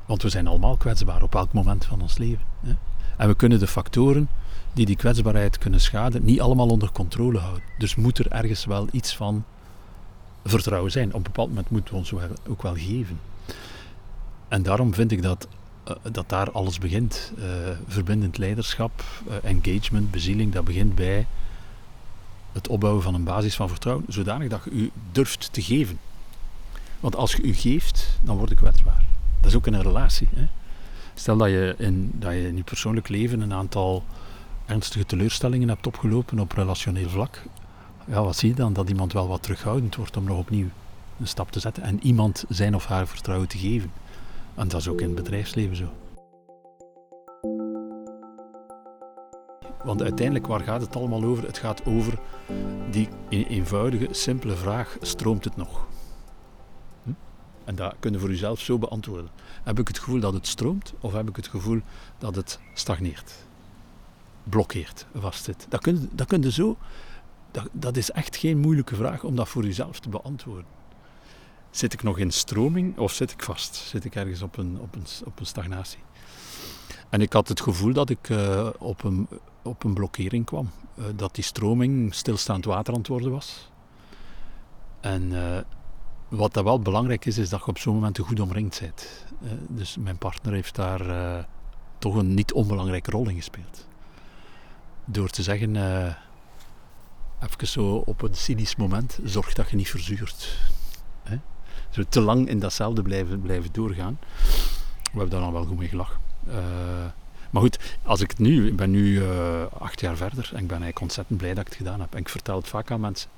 Want 0.06 0.22
we 0.22 0.28
zijn 0.28 0.46
allemaal 0.46 0.76
kwetsbaar 0.76 1.22
op 1.22 1.34
elk 1.34 1.52
moment 1.52 1.84
van 1.84 2.00
ons 2.00 2.18
leven. 2.18 2.44
Hè. 2.60 2.72
En 3.16 3.28
we 3.28 3.34
kunnen 3.34 3.58
de 3.58 3.66
factoren 3.66 4.28
die 4.72 4.86
die 4.86 4.96
kwetsbaarheid 4.96 5.58
kunnen 5.58 5.80
schaden, 5.80 6.24
niet 6.24 6.40
allemaal 6.40 6.68
onder 6.68 6.92
controle 6.92 7.38
houden. 7.38 7.62
Dus 7.78 7.94
moet 7.94 8.18
er 8.18 8.28
ergens 8.28 8.64
wel 8.64 8.88
iets 8.90 9.16
van 9.16 9.44
vertrouwen 10.44 10.90
zijn. 10.90 11.08
Op 11.08 11.14
een 11.14 11.22
bepaald 11.22 11.48
moment 11.48 11.70
moeten 11.70 11.92
we 11.92 11.98
ons 11.98 12.12
ook 12.48 12.62
wel 12.62 12.74
geven. 12.74 13.20
En 14.48 14.62
daarom 14.62 14.94
vind 14.94 15.12
ik 15.12 15.22
dat 15.22 15.48
dat 16.12 16.28
daar 16.28 16.50
alles 16.50 16.78
begint. 16.78 17.32
Uh, 17.38 17.44
verbindend 17.86 18.38
leiderschap, 18.38 19.04
engagement, 19.42 20.10
bezieling, 20.10 20.52
dat 20.52 20.64
begint 20.64 20.94
bij 20.94 21.26
het 22.52 22.68
opbouwen 22.68 23.02
van 23.02 23.14
een 23.14 23.24
basis 23.24 23.56
van 23.56 23.68
vertrouwen, 23.68 24.04
zodanig 24.08 24.48
dat 24.48 24.60
je 24.64 24.70
u 24.70 24.90
durft 25.12 25.52
te 25.52 25.62
geven. 25.62 25.98
Want 27.00 27.16
als 27.16 27.32
je 27.32 27.42
u 27.42 27.54
geeft, 27.54 28.18
dan 28.22 28.36
word 28.36 28.50
ik 28.50 28.56
kwetsbaar. 28.56 29.04
Dat 29.40 29.50
is 29.50 29.56
ook 29.56 29.66
een 29.66 29.82
relatie. 29.82 30.28
Hè. 30.34 30.46
Stel 31.14 31.36
dat 31.36 31.48
je, 31.48 31.74
in, 31.78 32.10
dat 32.14 32.32
je 32.32 32.48
in 32.48 32.56
je 32.56 32.62
persoonlijk 32.62 33.08
leven 33.08 33.40
een 33.40 33.52
aantal 33.52 34.04
ernstige 34.66 35.06
teleurstellingen 35.06 35.68
hebt 35.68 35.86
opgelopen 35.86 36.38
op 36.38 36.52
relationeel 36.52 37.08
vlak. 37.08 37.42
Ja, 38.06 38.22
wat 38.22 38.36
zie 38.36 38.48
je 38.48 38.54
dan? 38.54 38.72
Dat 38.72 38.88
iemand 38.88 39.12
wel 39.12 39.28
wat 39.28 39.42
terughoudend 39.42 39.96
wordt 39.96 40.16
om 40.16 40.24
nog 40.24 40.38
opnieuw 40.38 40.68
een 41.20 41.28
stap 41.28 41.50
te 41.50 41.60
zetten 41.60 41.82
en 41.82 42.06
iemand 42.06 42.44
zijn 42.48 42.74
of 42.74 42.86
haar 42.86 43.06
vertrouwen 43.06 43.48
te 43.48 43.58
geven. 43.58 43.90
En 44.56 44.68
dat 44.68 44.80
is 44.80 44.88
ook 44.88 45.00
in 45.00 45.06
het 45.06 45.14
bedrijfsleven 45.14 45.76
zo. 45.76 45.92
Want 49.84 50.02
uiteindelijk, 50.02 50.46
waar 50.46 50.60
gaat 50.60 50.80
het 50.80 50.96
allemaal 50.96 51.24
over? 51.24 51.44
Het 51.44 51.58
gaat 51.58 51.84
over 51.84 52.18
die 52.90 53.08
eenvoudige, 53.28 54.08
simpele 54.10 54.56
vraag: 54.56 54.96
stroomt 55.00 55.44
het 55.44 55.56
nog? 55.56 55.86
Hm? 57.02 57.10
En 57.64 57.74
dat 57.74 57.94
kun 58.00 58.12
je 58.12 58.18
voor 58.18 58.28
jezelf 58.28 58.60
zo 58.60 58.78
beantwoorden. 58.78 59.30
Heb 59.62 59.78
ik 59.78 59.88
het 59.88 59.98
gevoel 59.98 60.20
dat 60.20 60.32
het 60.32 60.46
stroomt, 60.46 60.94
of 61.00 61.12
heb 61.12 61.28
ik 61.28 61.36
het 61.36 61.48
gevoel 61.48 61.80
dat 62.18 62.36
het 62.36 62.60
stagneert? 62.74 63.34
Blokkeert, 64.42 65.06
vastzit. 65.14 65.66
Dat 65.68 65.80
kun, 65.80 66.10
dat 66.12 66.26
kun 66.26 66.42
je 66.42 66.52
zo. 66.52 66.76
Dat, 67.50 67.68
dat 67.72 67.96
is 67.96 68.10
echt 68.10 68.36
geen 68.36 68.58
moeilijke 68.58 68.94
vraag 68.94 69.24
om 69.24 69.36
dat 69.36 69.48
voor 69.48 69.64
jezelf 69.64 70.00
te 70.00 70.08
beantwoorden. 70.08 70.75
Zit 71.76 71.92
ik 71.92 72.02
nog 72.02 72.18
in 72.18 72.30
stroming 72.30 72.98
of 72.98 73.12
zit 73.12 73.30
ik 73.30 73.42
vast? 73.42 73.74
Zit 73.74 74.04
ik 74.04 74.14
ergens 74.14 74.42
op 74.42 74.56
een, 74.56 74.78
op 74.80 74.94
een, 74.94 75.06
op 75.24 75.40
een 75.40 75.46
stagnatie? 75.46 75.98
En 77.08 77.20
ik 77.20 77.32
had 77.32 77.48
het 77.48 77.60
gevoel 77.60 77.92
dat 77.92 78.10
ik 78.10 78.28
uh, 78.28 78.68
op, 78.78 79.04
een, 79.04 79.28
op 79.62 79.84
een 79.84 79.94
blokkering 79.94 80.44
kwam. 80.44 80.70
Uh, 80.98 81.04
dat 81.16 81.34
die 81.34 81.44
stroming 81.44 82.14
stilstaand 82.14 82.64
water 82.64 82.92
aan 82.92 82.98
het 82.98 83.08
worden 83.08 83.30
was. 83.30 83.70
En 85.00 85.22
uh, 85.22 85.58
wat 86.28 86.54
dat 86.54 86.64
wel 86.64 86.80
belangrijk 86.80 87.24
is, 87.24 87.38
is 87.38 87.48
dat 87.48 87.60
je 87.60 87.66
op 87.66 87.78
zo'n 87.78 87.94
moment 87.94 88.18
goed 88.18 88.40
omringd 88.40 88.80
bent. 88.80 89.24
dus 89.68 89.96
mijn 89.96 90.18
partner 90.18 90.52
heeft 90.52 90.74
daar 90.74 91.46
toch 91.98 92.14
een 92.14 92.34
niet 92.34 92.52
onbelangrijke 92.52 93.10
rol 93.10 93.28
in 93.28 93.36
gespeeld. 93.36 93.86
Door 95.04 95.28
te 95.28 95.42
zeggen, 95.42 95.76
even 97.40 97.66
zo 97.66 97.94
op 97.94 98.22
een 98.22 98.34
cynisch 98.34 98.76
moment, 98.76 99.18
zorg 99.24 99.52
dat 99.52 99.70
je 99.70 99.76
niet 99.76 99.90
verzuurt 99.90 100.58
zo 101.90 102.02
te 102.08 102.20
lang 102.20 102.48
in 102.48 102.58
datzelfde 102.58 103.02
blijven, 103.02 103.40
blijven 103.40 103.72
doorgaan. 103.72 104.18
We 105.02 105.22
hebben 105.22 105.30
daar 105.30 105.40
dan 105.40 105.52
wel 105.52 105.64
goed 105.64 105.78
mee 105.78 105.88
gelachen. 105.88 106.16
Uh, 106.48 106.54
maar 107.50 107.62
goed, 107.62 107.78
als 108.02 108.20
ik 108.20 108.30
het 108.30 108.38
nu, 108.38 108.66
ik 108.66 108.76
ben 108.76 108.90
nu 108.90 109.20
uh, 109.20 109.62
acht 109.78 110.00
jaar 110.00 110.16
verder 110.16 110.44
en 110.52 110.60
ik 110.60 110.66
ben 110.66 110.68
eigenlijk 110.68 111.00
ontzettend 111.00 111.38
blij 111.38 111.54
dat 111.54 111.60
ik 111.60 111.68
het 111.68 111.76
gedaan 111.76 112.00
heb. 112.00 112.14
En 112.14 112.20
ik 112.20 112.28
vertel 112.28 112.56
het 112.56 112.68
vaak 112.68 112.90
aan 112.90 113.00
mensen. 113.00 113.30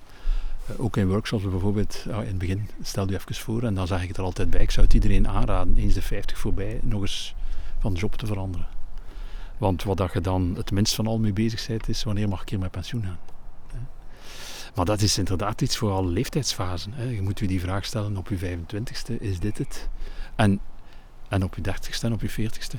Uh, 0.71 0.85
ook 0.85 0.97
in 0.97 1.09
workshops 1.09 1.43
bijvoorbeeld, 1.43 2.05
in 2.07 2.12
het 2.12 2.38
begin, 2.38 2.69
stel 2.83 3.09
je 3.09 3.14
even 3.14 3.35
voor 3.35 3.62
en 3.62 3.75
dan 3.75 3.87
zeg 3.87 4.02
ik 4.02 4.09
het 4.09 4.17
er 4.17 4.23
altijd 4.23 4.50
bij. 4.50 4.61
Ik 4.61 4.71
zou 4.71 4.87
het 4.87 4.95
iedereen 4.95 5.28
aanraden, 5.28 5.76
eens 5.76 5.95
de 5.95 6.02
50 6.02 6.38
voorbij, 6.38 6.81
nog 6.83 7.00
eens 7.00 7.35
van 7.78 7.93
job 7.93 8.17
te 8.17 8.26
veranderen. 8.26 8.67
Want 9.59 9.83
wat 9.83 10.11
je 10.12 10.21
dan 10.21 10.52
het 10.57 10.71
minst 10.71 10.95
van 10.95 11.07
al 11.07 11.19
mee 11.19 11.33
bezig 11.33 11.67
bent, 11.67 11.88
is 11.88 12.05
wanneer 12.05 12.28
mag 12.28 12.43
ik 12.43 12.49
hier 12.49 12.59
met 12.59 12.71
pensioen 12.71 13.05
gaan. 13.05 13.19
Maar 14.79 14.87
dat 14.87 15.03
is 15.03 15.19
inderdaad 15.19 15.61
iets 15.61 15.77
voor 15.77 15.91
alle 15.91 16.09
leeftijdsfasen. 16.09 16.93
Hè. 16.95 17.05
Je 17.05 17.23
moet 17.23 17.39
je 17.39 17.47
die 17.47 17.61
vraag 17.61 17.85
stellen 17.85 18.17
op 18.17 18.29
je 18.29 18.39
25ste, 18.39 19.21
is 19.21 19.39
dit 19.39 19.59
het? 19.59 19.89
En, 20.35 20.61
en 21.29 21.45
op 21.45 21.55
je 21.55 21.63
30ste 21.63 22.01
en 22.03 22.13
op 22.13 22.21
je 22.21 22.31
40ste. 22.31 22.79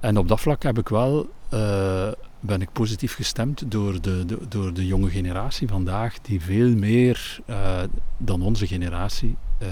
En 0.00 0.16
op 0.18 0.28
dat 0.28 0.40
vlak 0.40 0.62
heb 0.62 0.78
ik 0.78 0.88
wel, 0.88 1.30
uh, 1.54 2.08
ben 2.40 2.60
ik 2.60 2.72
positief 2.72 3.14
gestemd 3.14 3.70
door 3.70 4.00
de, 4.00 4.24
de, 4.26 4.38
door 4.48 4.74
de 4.74 4.86
jonge 4.86 5.10
generatie 5.10 5.68
vandaag, 5.68 6.20
die 6.20 6.40
veel 6.40 6.76
meer 6.76 7.40
uh, 7.46 7.82
dan 8.16 8.42
onze 8.42 8.66
generatie 8.66 9.36
uh, 9.62 9.68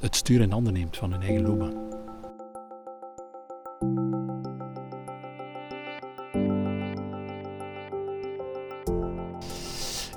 het 0.00 0.16
stuur 0.16 0.40
in 0.40 0.50
handen 0.50 0.72
neemt 0.72 0.96
van 0.96 1.12
hun 1.12 1.22
eigen 1.22 1.42
loopbaan. 1.42 2.03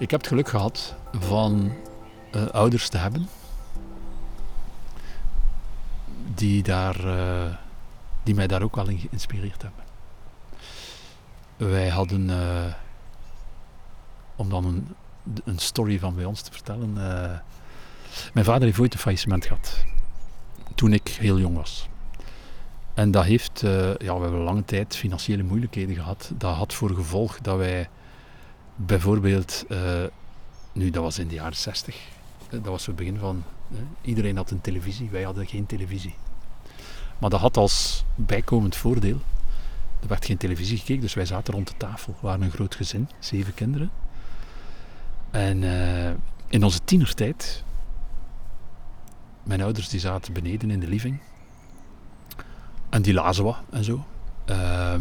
Ik 0.07 0.13
heb 0.13 0.21
het 0.21 0.29
geluk 0.29 0.49
gehad 0.49 0.95
van 1.19 1.73
uh, 2.35 2.47
ouders 2.47 2.89
te 2.89 2.97
hebben 2.97 3.27
die, 6.35 6.63
daar, 6.63 7.05
uh, 7.05 7.55
die 8.23 8.35
mij 8.35 8.47
daar 8.47 8.61
ook 8.61 8.75
wel 8.75 8.87
in 8.87 8.99
geïnspireerd 8.99 9.61
hebben. 9.61 9.83
Wij 11.57 11.89
hadden, 11.89 12.29
uh, 12.29 12.65
om 14.35 14.49
dan 14.49 14.65
een, 14.65 14.87
een 15.43 15.59
story 15.59 15.99
van 15.99 16.15
bij 16.15 16.25
ons 16.25 16.41
te 16.41 16.51
vertellen, 16.51 16.93
mijn 18.33 18.45
vader 18.45 18.63
heeft 18.63 18.79
ooit 18.79 18.93
een 18.93 18.99
faillissement 18.99 19.45
gehad. 19.45 19.83
Toen 20.75 20.93
ik 20.93 21.07
heel 21.07 21.39
jong 21.39 21.55
was. 21.55 21.87
En 22.93 23.11
dat 23.11 23.23
heeft, 23.23 23.59
ja, 23.97 24.15
we 24.15 24.21
hebben 24.21 24.39
lange 24.39 24.65
tijd 24.65 24.95
financiële 24.95 25.43
moeilijkheden 25.43 25.95
gehad. 25.95 26.31
Dat 26.37 26.55
had 26.55 26.73
voor 26.73 26.89
gevolg 26.89 27.39
dat 27.41 27.57
wij 27.57 27.89
bijvoorbeeld, 28.77 29.65
uh, 29.69 30.03
nu 30.72 30.89
dat 30.89 31.03
was 31.03 31.19
in 31.19 31.27
de 31.27 31.36
jaren 31.36 31.55
60, 31.55 31.96
eh, 31.96 32.50
dat 32.50 32.65
was 32.65 32.86
het 32.86 32.96
begin 32.96 33.17
van, 33.17 33.43
iedereen 34.01 34.38
had 34.38 34.51
een 34.51 34.62
televisie, 34.62 35.10
wij 35.10 35.24
hadden 35.24 35.48
geen 35.48 35.65
televisie. 35.65 36.15
Maar 37.17 37.29
dat 37.29 37.39
had 37.39 37.57
als 37.57 38.05
bijkomend 38.15 38.75
voordeel, 38.75 39.19
er 40.01 40.07
werd 40.07 40.25
geen 40.25 40.38
televisie 40.38 40.77
gekeken, 40.77 41.01
dus 41.01 41.13
wij 41.13 41.25
zaten 41.25 41.53
rond 41.53 41.67
de 41.67 41.77
tafel. 41.77 42.13
We 42.13 42.27
waren 42.27 42.41
een 42.41 42.51
groot 42.51 42.75
gezin, 42.75 43.10
zeven 43.19 43.53
kinderen. 43.53 43.91
En 45.31 45.62
uh, 45.62 46.10
in 46.48 46.63
onze 46.63 46.79
tienertijd, 46.84 47.63
mijn 49.43 49.62
ouders 49.62 49.89
die 49.89 50.00
zaten 50.00 50.34
beneden 50.34 50.72
in 50.72 50.79
de 50.79 50.88
living. 50.88 51.19
En 52.89 53.01
die 53.01 53.13
lazen 53.13 53.43
wat 53.43 53.57
en 53.69 53.84
zo. 53.84 54.05
Uh, 54.50 54.93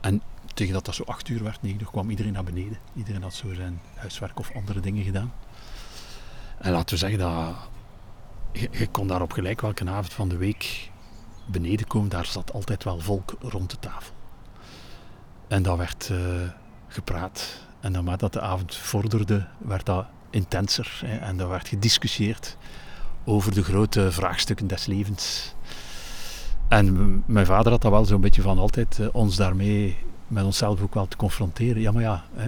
en 0.00 0.22
tegen 0.54 0.72
dat 0.72 0.84
dat 0.84 0.94
zo 0.94 1.02
acht 1.02 1.28
uur 1.28 1.42
werd, 1.42 1.62
negen 1.62 1.80
uur, 1.80 1.86
kwam 1.86 2.10
iedereen 2.10 2.32
naar 2.32 2.44
beneden. 2.44 2.78
Iedereen 2.94 3.22
had 3.22 3.34
zo 3.34 3.54
zijn 3.54 3.80
huiswerk 3.94 4.38
of 4.38 4.54
andere 4.54 4.80
dingen 4.80 5.04
gedaan. 5.04 5.32
En 6.58 6.72
laten 6.72 6.94
we 6.94 6.96
zeggen 6.96 7.18
dat 7.18 7.54
je, 8.52 8.86
kon 8.86 9.06
daar 9.06 9.22
op 9.22 9.32
gelijk 9.32 9.60
welke 9.60 9.90
avond 9.90 10.12
van 10.12 10.28
de 10.28 10.36
week 10.36 10.90
beneden 11.46 11.86
komen. 11.86 12.08
Daar 12.08 12.26
zat 12.26 12.52
altijd 12.52 12.84
wel 12.84 13.00
volk 13.00 13.34
rond 13.40 13.70
de 13.70 13.78
tafel. 13.78 14.14
En 15.48 15.62
dat 15.62 15.76
werd 15.76 16.08
uh, 16.12 16.18
gepraat. 16.88 17.62
En 17.80 17.92
naarmate 17.92 18.18
dat 18.18 18.32
de 18.32 18.40
avond 18.40 18.74
vorderde, 18.74 19.46
werd 19.58 19.86
dat 19.86 20.06
intenser. 20.30 21.00
Hè, 21.04 21.16
en 21.16 21.36
dat 21.36 21.48
werd 21.48 21.68
gediscussieerd 21.68 22.56
over 23.24 23.54
de 23.54 23.62
grote 23.62 24.12
vraagstukken 24.12 24.66
des 24.66 24.86
levens. 24.86 25.54
En 26.68 27.22
mijn 27.26 27.46
vader 27.46 27.72
had 27.72 27.82
dat 27.82 27.90
wel 27.90 28.04
zo'n 28.04 28.20
beetje 28.20 28.42
van 28.42 28.58
altijd 28.58 28.98
uh, 28.98 29.08
ons 29.12 29.36
daarmee 29.36 29.96
met 30.28 30.44
onszelf 30.44 30.82
ook 30.82 30.94
wel 30.94 31.08
te 31.08 31.16
confronteren. 31.16 31.82
Ja, 31.82 31.92
maar 31.92 32.02
ja, 32.02 32.24
hè, 32.34 32.44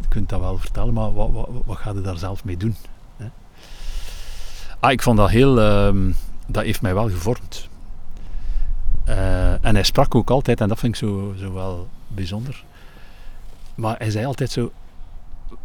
je 0.00 0.08
kunt 0.08 0.28
dat 0.28 0.40
wel 0.40 0.58
vertellen, 0.58 0.94
maar 0.94 1.12
wat, 1.12 1.30
wat, 1.30 1.48
wat 1.64 1.76
ga 1.76 1.92
je 1.92 2.00
daar 2.00 2.18
zelf 2.18 2.44
mee 2.44 2.56
doen? 2.56 2.76
Hè? 3.16 3.26
Ah, 4.80 4.90
ik 4.90 5.02
vond 5.02 5.16
dat 5.16 5.30
heel... 5.30 5.58
Uh, 5.58 6.12
dat 6.46 6.64
heeft 6.64 6.82
mij 6.82 6.94
wel 6.94 7.10
gevormd. 7.10 7.68
Uh, 9.08 9.64
en 9.64 9.74
hij 9.74 9.82
sprak 9.82 10.14
ook 10.14 10.30
altijd, 10.30 10.60
en 10.60 10.68
dat 10.68 10.78
vind 10.78 10.94
ik 10.94 10.98
zo, 10.98 11.34
zo 11.38 11.52
wel 11.52 11.88
bijzonder. 12.08 12.64
Maar 13.74 13.98
hij 13.98 14.10
zei 14.10 14.26
altijd 14.26 14.50
zo... 14.50 14.72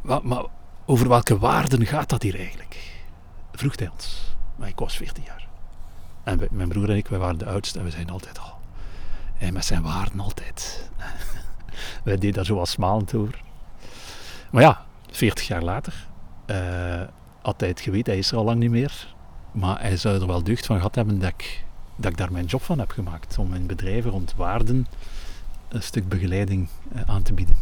Wat, 0.02 0.24
maar 0.24 0.44
over 0.86 1.08
welke 1.10 1.40
waarden 1.40 1.86
gaat 1.86 2.10
dat 2.10 2.22
hier 2.22 2.40
eigenlijk? 2.40 2.94
Vroeg 3.52 3.78
hij 3.78 3.90
ons. 3.94 4.36
Maar 4.56 4.68
ik 4.68 4.80
was 4.80 4.98
14 4.98 5.24
jaar. 5.24 5.48
En 6.24 6.48
mijn 6.52 6.70
broer 6.70 6.90
en 6.90 6.98
ik, 6.98 7.08
wij 7.08 7.20
waren 7.20 7.38
de 7.38 7.46
oudste 7.46 7.80
en 7.80 7.86
we 7.86 7.92
zijn 7.92 8.10
altijd... 8.10 8.38
Oh, 8.38 8.54
hij 9.34 9.52
met 9.52 9.66
zijn 9.66 9.82
waarden 9.82 10.20
altijd. 10.20 10.90
Wij 12.04 12.16
deden 12.16 12.34
daar 12.34 12.46
zo 12.46 12.66
smalend 12.66 13.16
over. 13.16 13.42
Maar 14.52 14.62
ja, 14.62 14.86
40 15.12 15.48
jaar 15.48 15.64
later 15.64 16.08
hij 17.60 17.70
het 17.70 17.80
geweten, 17.80 18.12
hij 18.12 18.22
is 18.22 18.32
er 18.32 18.38
al 18.38 18.44
lang 18.44 18.60
niet 18.60 18.70
meer. 18.70 19.14
Maar 19.52 19.82
hij 19.82 19.98
zou 19.98 20.22
er 20.22 20.28
wel 20.28 20.44
deugd 20.44 20.66
van 20.66 20.76
gehad 20.76 20.96
hebben 20.96 21.20
dat 21.20 21.30
ik, 21.30 21.64
dat 21.96 22.12
ik 22.12 22.18
daar 22.18 22.32
mijn 22.32 22.46
job 22.46 22.64
van 22.64 22.80
heb 22.80 22.92
gemaakt. 22.92 23.38
Om 23.38 23.54
in 23.54 23.66
bedrijven 23.66 24.12
rond 24.12 24.34
waarden 24.36 24.88
een 25.70 25.84
stuk 25.84 26.10
begeleiding 26.10 26.68
uh, 26.96 27.02
aan 27.06 27.22
te 27.22 27.34
bieden. 27.34 27.56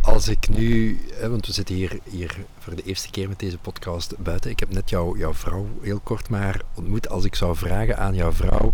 Als 0.00 0.28
ik 0.28 0.48
nu, 0.48 1.00
want 1.28 1.46
we 1.46 1.52
zitten 1.52 1.74
hier, 1.74 1.98
hier 2.10 2.36
voor 2.58 2.74
de 2.74 2.82
eerste 2.82 3.10
keer 3.10 3.28
met 3.28 3.38
deze 3.38 3.58
podcast 3.58 4.18
buiten. 4.18 4.50
Ik 4.50 4.60
heb 4.60 4.72
net 4.72 4.90
jou, 4.90 5.18
jouw 5.18 5.34
vrouw 5.34 5.66
heel 5.82 6.00
kort 6.00 6.28
maar 6.28 6.60
ontmoet. 6.74 7.08
Als 7.08 7.24
ik 7.24 7.34
zou 7.34 7.56
vragen 7.56 7.98
aan 7.98 8.14
jouw 8.14 8.32
vrouw 8.32 8.72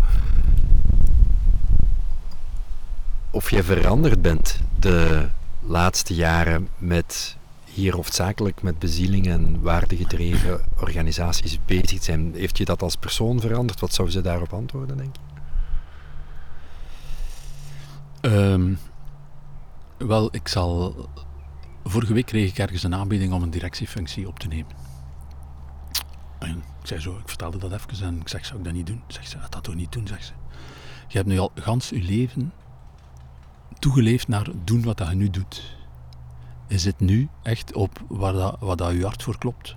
of 3.30 3.50
je 3.50 3.62
veranderd 3.62 4.22
bent 4.22 4.60
de 4.78 5.28
laatste 5.60 6.14
jaren 6.14 6.68
met 6.78 7.36
hier 7.64 7.94
hoofdzakelijk 7.94 8.62
met 8.62 8.78
bezieling 8.78 9.26
en 9.26 9.60
waardegedreven 9.60 10.60
organisaties 10.80 11.58
bezig 11.64 12.02
zijn. 12.02 12.34
Heeft 12.34 12.58
je 12.58 12.64
dat 12.64 12.82
als 12.82 12.96
persoon 12.96 13.40
veranderd? 13.40 13.80
Wat 13.80 13.94
zou 13.94 14.10
ze 14.10 14.20
daarop 14.20 14.52
antwoorden, 14.52 14.96
denk 14.96 15.16
je? 15.16 15.22
Ehm, 18.20 18.74
wel, 19.96 20.28
ik 20.34 20.48
zal. 20.48 21.08
Vorige 21.84 22.12
week 22.12 22.26
kreeg 22.26 22.50
ik 22.50 22.58
ergens 22.58 22.82
een 22.82 22.94
aanbieding 22.94 23.32
om 23.32 23.42
een 23.42 23.50
directiefunctie 23.50 24.28
op 24.28 24.38
te 24.38 24.48
nemen. 24.48 24.72
En 26.38 26.56
ik 26.80 26.86
zei 26.86 27.00
zo, 27.00 27.16
ik 27.16 27.28
vertelde 27.28 27.58
dat 27.58 27.72
even 27.72 28.06
en 28.06 28.20
ik 28.20 28.28
zeg, 28.28 28.46
zou 28.46 28.58
ik 28.58 28.64
dat 28.64 28.74
niet 28.74 28.86
doen? 28.86 29.02
Zeg 29.06 29.26
ze, 29.26 29.36
dat 29.50 29.62
toch 29.62 29.74
niet 29.74 29.92
doen, 29.92 30.06
zegt 30.06 30.24
ze. 30.24 30.32
Je 31.08 31.16
hebt 31.16 31.28
nu 31.28 31.38
al 31.38 31.50
gans 31.54 31.88
je 31.88 32.02
leven 32.02 32.52
toegeleefd 33.80 34.28
naar 34.28 34.48
doen 34.64 34.82
wat 34.82 34.98
je 34.98 35.14
nu 35.14 35.30
doet. 35.30 35.76
Je 36.68 36.78
zit 36.78 37.00
nu 37.00 37.28
echt 37.42 37.74
op 37.74 38.00
waar 38.08 38.32
dat, 38.32 38.56
wat 38.60 38.78
dat 38.78 38.92
je 38.92 39.04
hart 39.04 39.22
voor 39.22 39.38
klopt. 39.38 39.76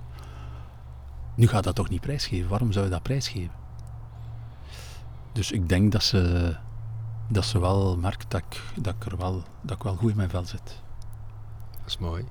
Nu 1.36 1.48
gaat 1.48 1.63
dat 1.63 1.75
toch 1.75 1.89
niet 1.89 2.01
prijsgeven? 2.01 2.50
Waarom 2.50 2.72
zou 2.72 2.86
je 2.86 2.91
dat 2.91 3.03
prijsgeven? 3.03 3.55
Dus 5.31 5.51
ik 5.51 5.69
denk 5.69 5.91
dat 5.91 6.03
ze, 6.03 6.55
dat 7.27 7.45
ze 7.45 7.60
wel 7.60 7.98
merkt 7.98 8.31
dat 8.31 8.41
ik, 8.41 8.62
dat, 8.83 8.95
ik 9.00 9.05
er 9.12 9.17
wel, 9.17 9.43
dat 9.62 9.77
ik 9.77 9.83
wel 9.83 9.95
goed 9.95 10.10
in 10.10 10.17
mijn 10.17 10.29
vel 10.29 10.45
zit. 10.45 10.81
Dat 11.72 11.88
is 11.88 11.98
mooi. 11.98 12.25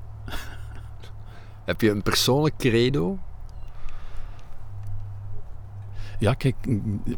Heb 1.64 1.80
je 1.80 1.90
een 1.90 2.02
persoonlijk 2.02 2.56
credo? 2.56 3.18
Ja, 6.22 6.34
kijk, 6.34 6.56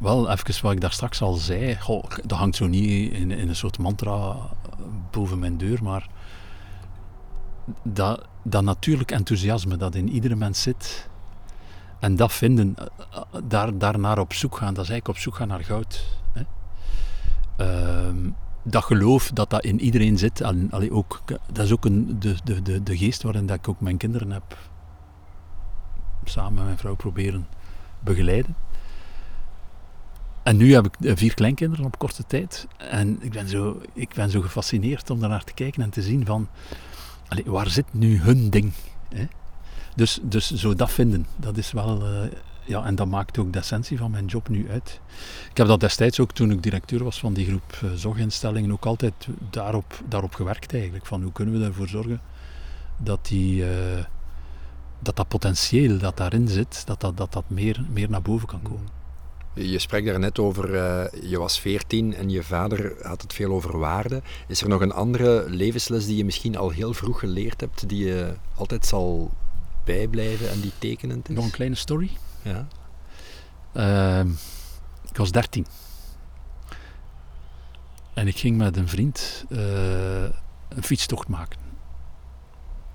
wel 0.00 0.30
even 0.30 0.62
wat 0.62 0.72
ik 0.72 0.80
daar 0.80 0.92
straks 0.92 1.22
al 1.22 1.32
zei. 1.32 1.76
Goh, 1.80 2.04
dat 2.24 2.38
hangt 2.38 2.56
zo 2.56 2.66
niet 2.66 3.12
in, 3.12 3.30
in 3.30 3.48
een 3.48 3.56
soort 3.56 3.78
mantra 3.78 4.36
boven 5.10 5.38
mijn 5.38 5.58
deur, 5.58 5.82
maar 5.82 6.08
dat, 7.82 8.26
dat 8.42 8.62
natuurlijk 8.62 9.10
enthousiasme 9.10 9.76
dat 9.76 9.94
in 9.94 10.08
iedere 10.08 10.34
mens 10.34 10.62
zit 10.62 11.08
en 11.98 12.16
dat 12.16 12.32
vinden, 12.32 12.74
daar, 13.44 13.78
daarnaar 13.78 14.18
op 14.18 14.32
zoek 14.32 14.56
gaan, 14.56 14.74
dat 14.74 14.84
is 14.84 14.90
eigenlijk 14.90 15.08
op 15.08 15.22
zoek 15.24 15.34
gaan 15.34 15.48
naar 15.48 15.64
goud. 15.64 16.18
Hè. 16.32 16.42
Ehm, 17.56 18.30
dat 18.62 18.84
geloof 18.84 19.30
dat 19.30 19.50
dat 19.50 19.64
in 19.64 19.80
iedereen 19.80 20.18
zit, 20.18 20.40
en, 20.40 20.72
ook, 20.90 21.22
dat 21.52 21.64
is 21.64 21.72
ook 21.72 21.84
een, 21.84 22.16
de, 22.18 22.36
de, 22.44 22.62
de, 22.62 22.82
de 22.82 22.96
geest 22.96 23.22
waarin 23.22 23.46
dat 23.46 23.56
ik 23.56 23.68
ook 23.68 23.80
mijn 23.80 23.96
kinderen 23.96 24.30
heb 24.30 24.58
samen 26.24 26.54
met 26.54 26.64
mijn 26.64 26.78
vrouw 26.78 26.94
proberen 26.94 27.46
begeleiden. 28.00 28.56
En 30.44 30.56
nu 30.56 30.74
heb 30.74 30.86
ik 30.86 31.18
vier 31.18 31.34
kleinkinderen 31.34 31.84
op 31.84 31.98
korte 31.98 32.24
tijd. 32.26 32.66
En 32.76 33.18
ik 33.20 33.32
ben 33.32 33.48
zo, 33.48 33.80
ik 33.92 34.14
ben 34.14 34.30
zo 34.30 34.40
gefascineerd 34.40 35.10
om 35.10 35.20
daarnaar 35.20 35.44
te 35.44 35.54
kijken 35.54 35.82
en 35.82 35.90
te 35.90 36.02
zien 36.02 36.26
van... 36.26 36.48
Allee, 37.28 37.44
waar 37.46 37.70
zit 37.70 37.84
nu 37.90 38.20
hun 38.20 38.50
ding? 38.50 38.72
Hè? 39.14 39.26
Dus, 39.96 40.18
dus 40.22 40.50
zo 40.50 40.74
dat 40.74 40.90
vinden, 40.90 41.26
dat 41.36 41.56
is 41.56 41.72
wel... 41.72 42.12
Uh, 42.12 42.30
ja, 42.64 42.84
en 42.84 42.94
dat 42.94 43.06
maakt 43.06 43.38
ook 43.38 43.52
de 43.52 43.58
essentie 43.58 43.98
van 43.98 44.10
mijn 44.10 44.26
job 44.26 44.48
nu 44.48 44.70
uit. 44.70 45.00
Ik 45.50 45.56
heb 45.56 45.66
dat 45.66 45.80
destijds 45.80 46.20
ook 46.20 46.32
toen 46.32 46.50
ik 46.50 46.62
directeur 46.62 47.04
was 47.04 47.18
van 47.18 47.34
die 47.34 47.46
groep 47.46 47.80
uh, 47.84 47.90
zorginstellingen 47.94 48.72
ook 48.72 48.86
altijd 48.86 49.28
daarop, 49.50 50.02
daarop 50.08 50.34
gewerkt 50.34 50.74
eigenlijk. 50.74 51.06
Van 51.06 51.22
hoe 51.22 51.32
kunnen 51.32 51.58
we 51.58 51.64
ervoor 51.64 51.88
zorgen 51.88 52.20
dat 52.96 53.26
die... 53.26 53.64
Dat 55.00 55.16
dat 55.16 55.28
potentieel 55.28 55.98
dat 55.98 56.16
daarin 56.16 56.48
zit, 56.48 56.82
dat 56.86 57.00
dat, 57.00 57.16
dat, 57.16 57.32
dat 57.32 57.44
meer, 57.46 57.84
meer 57.90 58.10
naar 58.10 58.22
boven 58.22 58.48
kan 58.48 58.62
komen. 58.62 59.03
Je 59.54 59.78
spreekt 59.78 60.06
daar 60.06 60.18
net 60.18 60.38
over, 60.38 60.74
uh, 60.74 61.30
je 61.30 61.38
was 61.38 61.60
veertien 61.60 62.14
en 62.14 62.30
je 62.30 62.42
vader 62.42 62.96
had 63.02 63.22
het 63.22 63.32
veel 63.32 63.52
over 63.52 63.78
waarde. 63.78 64.22
Is 64.48 64.62
er 64.62 64.68
nog 64.68 64.80
een 64.80 64.92
andere 64.92 65.44
levensles 65.48 66.06
die 66.06 66.16
je 66.16 66.24
misschien 66.24 66.56
al 66.56 66.70
heel 66.70 66.94
vroeg 66.94 67.18
geleerd 67.18 67.60
hebt, 67.60 67.88
die 67.88 68.04
je 68.04 68.34
altijd 68.54 68.86
zal 68.86 69.30
bijblijven 69.84 70.50
en 70.50 70.60
die 70.60 70.72
tekenend 70.78 71.28
is? 71.28 71.34
Nog 71.34 71.44
een 71.44 71.50
kleine 71.50 71.76
story? 71.76 72.10
Ja. 72.42 72.66
Uh, 73.74 74.30
ik 75.10 75.16
was 75.16 75.32
dertien. 75.32 75.66
En 78.14 78.26
ik 78.26 78.36
ging 78.36 78.56
met 78.56 78.76
een 78.76 78.88
vriend 78.88 79.44
uh, 79.48 80.22
een 80.68 80.82
fietstocht 80.82 81.28
maken. 81.28 81.58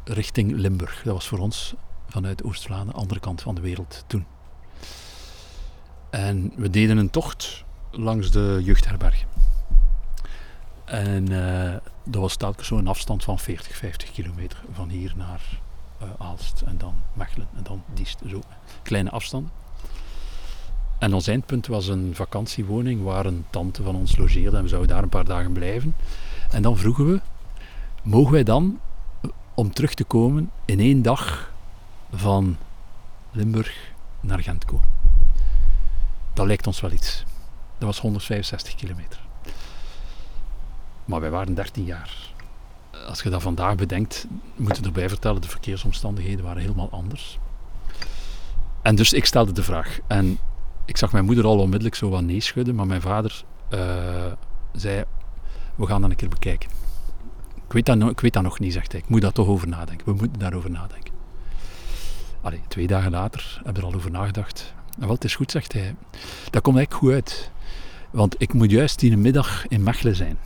Richting 0.03 0.51
Limburg. 0.51 1.01
Dat 1.03 1.13
was 1.13 1.27
voor 1.27 1.39
ons 1.39 1.73
vanuit 2.07 2.43
Oost-Vlaanderen, 2.43 3.01
andere 3.01 3.19
kant 3.19 3.41
van 3.41 3.55
de 3.55 3.61
wereld 3.61 4.03
toen. 4.07 4.25
En 6.09 6.51
we 6.55 6.69
deden 6.69 6.97
een 6.97 7.09
tocht 7.09 7.63
langs 7.91 8.31
de 8.31 8.59
jeugdherberg. 8.63 9.25
En 10.85 11.31
uh, 11.31 11.73
dat 12.03 12.21
was 12.21 12.35
telkens 12.35 12.67
zo'n 12.67 12.87
afstand 12.87 13.23
van 13.23 13.39
40, 13.39 13.75
50 13.75 14.11
kilometer 14.11 14.61
van 14.71 14.89
hier 14.89 15.13
naar 15.15 15.41
uh, 16.01 16.09
Aalst 16.17 16.61
en 16.61 16.77
dan 16.77 16.93
Mechelen 17.13 17.47
en 17.55 17.63
dan 17.63 17.83
Diest. 17.93 18.19
Zo 18.27 18.41
kleine 18.83 19.09
afstanden. 19.09 19.51
En 20.99 21.13
ons 21.13 21.27
eindpunt 21.27 21.67
was 21.67 21.87
een 21.87 22.15
vakantiewoning 22.15 23.03
waar 23.03 23.25
een 23.25 23.45
tante 23.49 23.83
van 23.83 23.95
ons 23.95 24.17
logeerde 24.17 24.57
en 24.57 24.63
we 24.63 24.69
zouden 24.69 24.89
daar 24.89 25.03
een 25.03 25.09
paar 25.09 25.25
dagen 25.25 25.51
blijven. 25.51 25.95
En 26.51 26.61
dan 26.61 26.77
vroegen 26.77 27.05
we, 27.05 27.21
mogen 28.03 28.31
wij 28.31 28.43
dan, 28.43 28.79
om 29.53 29.73
terug 29.73 29.93
te 29.93 30.03
komen, 30.03 30.51
in 30.65 30.79
één 30.79 31.01
dag 31.01 31.53
van 32.13 32.57
Limburg 33.31 33.93
naar 34.19 34.39
Gent 34.39 34.65
komen? 34.65 34.98
Dat 36.39 36.47
lijkt 36.47 36.67
ons 36.67 36.81
wel 36.81 36.91
iets. 36.91 37.23
Dat 37.77 37.87
was 37.87 37.99
165 37.99 38.75
kilometer. 38.75 39.19
Maar 41.05 41.19
wij 41.19 41.29
waren 41.29 41.53
13 41.53 41.85
jaar. 41.85 42.33
Als 43.07 43.21
je 43.21 43.29
dat 43.29 43.41
vandaag 43.41 43.75
bedenkt, 43.75 44.27
moet 44.55 44.77
je 44.77 44.83
erbij 44.83 45.09
vertellen, 45.09 45.41
de 45.41 45.47
verkeersomstandigheden 45.47 46.45
waren 46.45 46.61
helemaal 46.61 46.89
anders. 46.91 47.39
En 48.81 48.95
dus 48.95 49.13
ik 49.13 49.25
stelde 49.25 49.51
de 49.51 49.63
vraag. 49.63 49.99
En 50.07 50.39
ik 50.85 50.97
zag 50.97 51.11
mijn 51.11 51.25
moeder 51.25 51.45
al 51.45 51.59
onmiddellijk 51.59 51.95
zo 51.95 52.09
wat 52.09 52.21
nee 52.21 52.39
schudden, 52.39 52.75
maar 52.75 52.87
mijn 52.87 53.01
vader 53.01 53.43
uh, 53.69 53.79
zei, 54.71 55.03
we 55.75 55.85
gaan 55.85 56.01
dat 56.01 56.09
een 56.09 56.15
keer 56.15 56.29
bekijken. 56.29 56.69
Ik 57.65 57.73
weet, 57.73 57.85
dat, 57.85 58.09
ik 58.09 58.19
weet 58.19 58.33
dat 58.33 58.43
nog 58.43 58.59
niet, 58.59 58.73
zegt 58.73 58.91
hij. 58.91 59.01
Ik 59.01 59.09
moet 59.09 59.21
daar 59.21 59.31
toch 59.31 59.47
over 59.47 59.67
nadenken. 59.67 60.05
We 60.05 60.13
moeten 60.13 60.39
daarover 60.39 60.71
nadenken. 60.71 61.13
Allee, 62.41 62.61
twee 62.67 62.87
dagen 62.87 63.11
later 63.11 63.53
hebben 63.55 63.73
we 63.73 63.79
er 63.79 63.93
al 63.93 63.99
over 63.99 64.11
nagedacht. 64.11 64.73
Nou, 64.99 65.11
wat 65.11 65.23
is 65.23 65.35
goed, 65.35 65.51
zegt 65.51 65.73
hij. 65.73 65.95
Dat 66.49 66.61
komt 66.61 66.77
eigenlijk 66.77 66.93
goed 66.93 67.11
uit. 67.13 67.51
Want 68.11 68.35
ik 68.37 68.53
moet 68.53 68.71
juist 68.71 68.99
die 68.99 69.17
middag 69.17 69.67
in 69.67 69.83
Mechelen 69.83 70.15
zijn. 70.15 70.37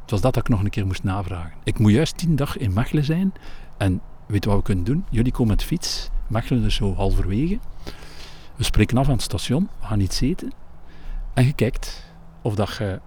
Het 0.00 0.10
was 0.10 0.20
dat 0.20 0.34
dat 0.34 0.42
ik 0.42 0.48
nog 0.48 0.60
een 0.60 0.70
keer 0.70 0.86
moest 0.86 1.02
navragen. 1.02 1.52
Ik 1.64 1.78
moet 1.78 1.92
juist 1.92 2.18
die 2.18 2.34
dag 2.34 2.56
in 2.56 2.72
Mechelen 2.72 3.04
zijn. 3.04 3.32
En 3.76 4.00
weet 4.26 4.44
wat 4.44 4.56
we 4.56 4.62
kunnen 4.62 4.84
doen? 4.84 5.04
Jullie 5.10 5.32
komen 5.32 5.48
met 5.56 5.64
fiets. 5.64 6.08
Mechelen 6.26 6.64
is 6.64 6.74
zo 6.74 6.94
halverwege. 6.94 7.58
We 8.56 8.64
spreken 8.64 8.96
af 8.96 9.06
aan 9.06 9.12
het 9.12 9.22
station. 9.22 9.68
We 9.80 9.86
gaan 9.86 10.00
iets 10.00 10.20
eten. 10.20 10.52
En 11.34 11.44
je 11.44 11.52
kijkt 11.52 12.12
of, 12.42 12.54
dat 12.54 12.76
je, 12.76 13.00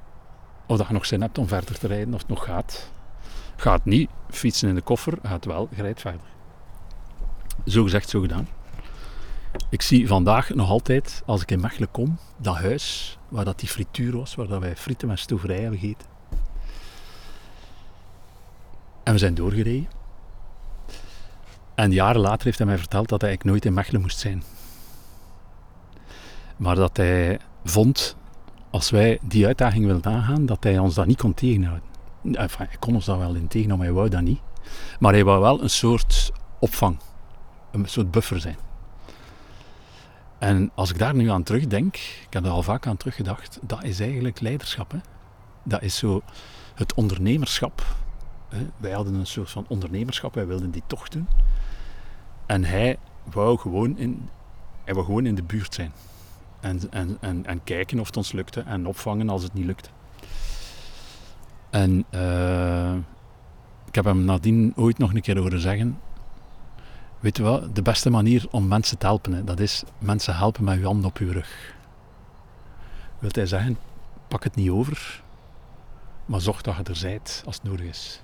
of 0.67 0.77
dat 0.77 0.87
je 0.87 0.93
nog 0.93 1.05
zin 1.05 1.21
hebt 1.21 1.37
om 1.37 1.47
verder 1.47 1.79
te 1.79 1.87
rijden. 1.87 2.13
Of 2.13 2.19
het 2.19 2.29
nog 2.29 2.43
gaat. 2.43 2.91
Gaat 3.55 3.85
niet. 3.85 4.09
Fietsen 4.29 4.69
in 4.69 4.75
de 4.75 4.81
koffer. 4.81 5.17
Gaat 5.23 5.45
wel. 5.45 5.67
Je 5.75 5.81
rijdt 5.81 6.01
verder. 6.01 6.27
Zo 7.65 7.83
gezegd, 7.83 8.09
zo 8.09 8.21
gedaan. 8.21 8.47
Ik 9.69 9.81
zie 9.81 10.07
vandaag 10.07 10.49
nog 10.49 10.69
altijd, 10.69 11.23
als 11.25 11.41
ik 11.41 11.51
in 11.51 11.59
Mechelen 11.59 11.91
kom, 11.91 12.17
dat 12.37 12.55
huis 12.55 13.17
waar 13.29 13.45
dat 13.45 13.59
die 13.59 13.69
frituur 13.69 14.17
was, 14.17 14.35
waar 14.35 14.47
dat 14.47 14.59
wij 14.59 14.75
frieten 14.75 15.07
met 15.07 15.19
stoverij 15.19 15.61
hebben 15.61 15.79
gegeten. 15.79 16.07
En 19.03 19.13
we 19.13 19.19
zijn 19.19 19.33
doorgereden. 19.33 19.87
En 21.75 21.91
jaren 21.91 22.21
later 22.21 22.45
heeft 22.45 22.57
hij 22.57 22.67
mij 22.67 22.77
verteld 22.77 23.09
dat 23.09 23.21
hij 23.21 23.39
nooit 23.43 23.65
in 23.65 23.73
Mechelen 23.73 24.01
moest 24.01 24.19
zijn. 24.19 24.43
Maar 26.57 26.75
dat 26.75 26.97
hij 26.97 27.39
vond, 27.63 28.15
als 28.69 28.89
wij 28.89 29.19
die 29.21 29.45
uitdaging 29.45 29.85
wilden 29.85 30.11
aangaan, 30.11 30.45
dat 30.45 30.63
hij 30.63 30.77
ons 30.77 30.95
dat 30.95 31.05
niet 31.05 31.17
kon 31.17 31.33
tegenhouden. 31.33 31.89
Hij 32.31 32.67
kon 32.79 32.95
ons 32.95 33.05
dat 33.05 33.17
wel 33.17 33.35
in 33.35 33.47
tegenhouden, 33.47 33.77
maar 33.77 33.85
hij 33.85 33.95
wou 33.95 34.09
dat 34.09 34.21
niet. 34.21 34.41
Maar 34.99 35.13
hij 35.13 35.23
wou 35.23 35.41
wel 35.41 35.61
een 35.61 35.69
soort 35.69 36.31
opvang, 36.59 36.97
een 37.71 37.85
soort 37.85 38.11
buffer 38.11 38.39
zijn. 38.39 38.57
En 40.41 40.71
als 40.75 40.89
ik 40.89 40.97
daar 40.97 41.15
nu 41.15 41.29
aan 41.29 41.43
terugdenk, 41.43 41.95
ik 41.95 42.27
heb 42.29 42.45
er 42.45 42.51
al 42.51 42.63
vaak 42.63 42.87
aan 42.87 42.97
teruggedacht, 42.97 43.59
dat 43.61 43.83
is 43.83 43.99
eigenlijk 43.99 44.39
leiderschap. 44.39 44.91
Hè? 44.91 44.97
Dat 45.63 45.81
is 45.81 45.97
zo 45.97 46.21
het 46.75 46.93
ondernemerschap. 46.93 47.95
Hè? 48.49 48.67
Wij 48.77 48.91
hadden 48.91 49.13
een 49.13 49.27
soort 49.27 49.49
van 49.49 49.65
ondernemerschap, 49.67 50.33
wij 50.33 50.47
wilden 50.47 50.71
die 50.71 50.83
tocht 50.87 51.11
doen. 51.11 51.27
En 52.45 52.63
hij 52.63 52.97
wou 53.23 53.57
gewoon 53.57 53.97
in, 53.97 54.29
hij 54.83 54.93
wou 54.93 55.05
gewoon 55.05 55.25
in 55.25 55.35
de 55.35 55.43
buurt 55.43 55.73
zijn. 55.73 55.91
En, 56.59 56.79
en, 56.89 57.17
en, 57.19 57.45
en 57.45 57.63
kijken 57.63 57.99
of 57.99 58.07
het 58.07 58.17
ons 58.17 58.31
lukte 58.31 58.61
en 58.61 58.87
opvangen 58.87 59.29
als 59.29 59.43
het 59.43 59.53
niet 59.53 59.65
lukte. 59.65 59.89
En 61.69 62.05
uh, 62.11 62.95
ik 63.87 63.95
heb 63.95 64.05
hem 64.05 64.25
nadien 64.25 64.73
ooit 64.75 64.97
nog 64.97 65.13
een 65.13 65.21
keer 65.21 65.37
horen 65.37 65.59
zeggen: 65.59 65.99
Weet 67.21 67.37
je 67.37 67.43
wat, 67.43 67.75
de 67.75 67.81
beste 67.81 68.09
manier 68.09 68.45
om 68.51 68.67
mensen 68.67 68.97
te 68.97 69.05
helpen, 69.05 69.45
dat 69.45 69.59
is 69.59 69.83
mensen 69.99 70.35
helpen 70.35 70.63
met 70.63 70.77
je 70.77 70.85
hand 70.85 71.05
op 71.05 71.17
je 71.17 71.31
rug. 71.31 71.75
Wilt 73.19 73.35
hij 73.35 73.45
zeggen, 73.45 73.77
pak 74.27 74.43
het 74.43 74.55
niet 74.55 74.69
over, 74.69 75.23
maar 76.25 76.41
zorg 76.41 76.61
dat 76.61 76.75
je 76.75 76.83
er 76.83 76.95
zijt 76.95 77.43
als 77.45 77.55
het 77.55 77.63
nodig 77.63 77.85
is. 77.85 78.21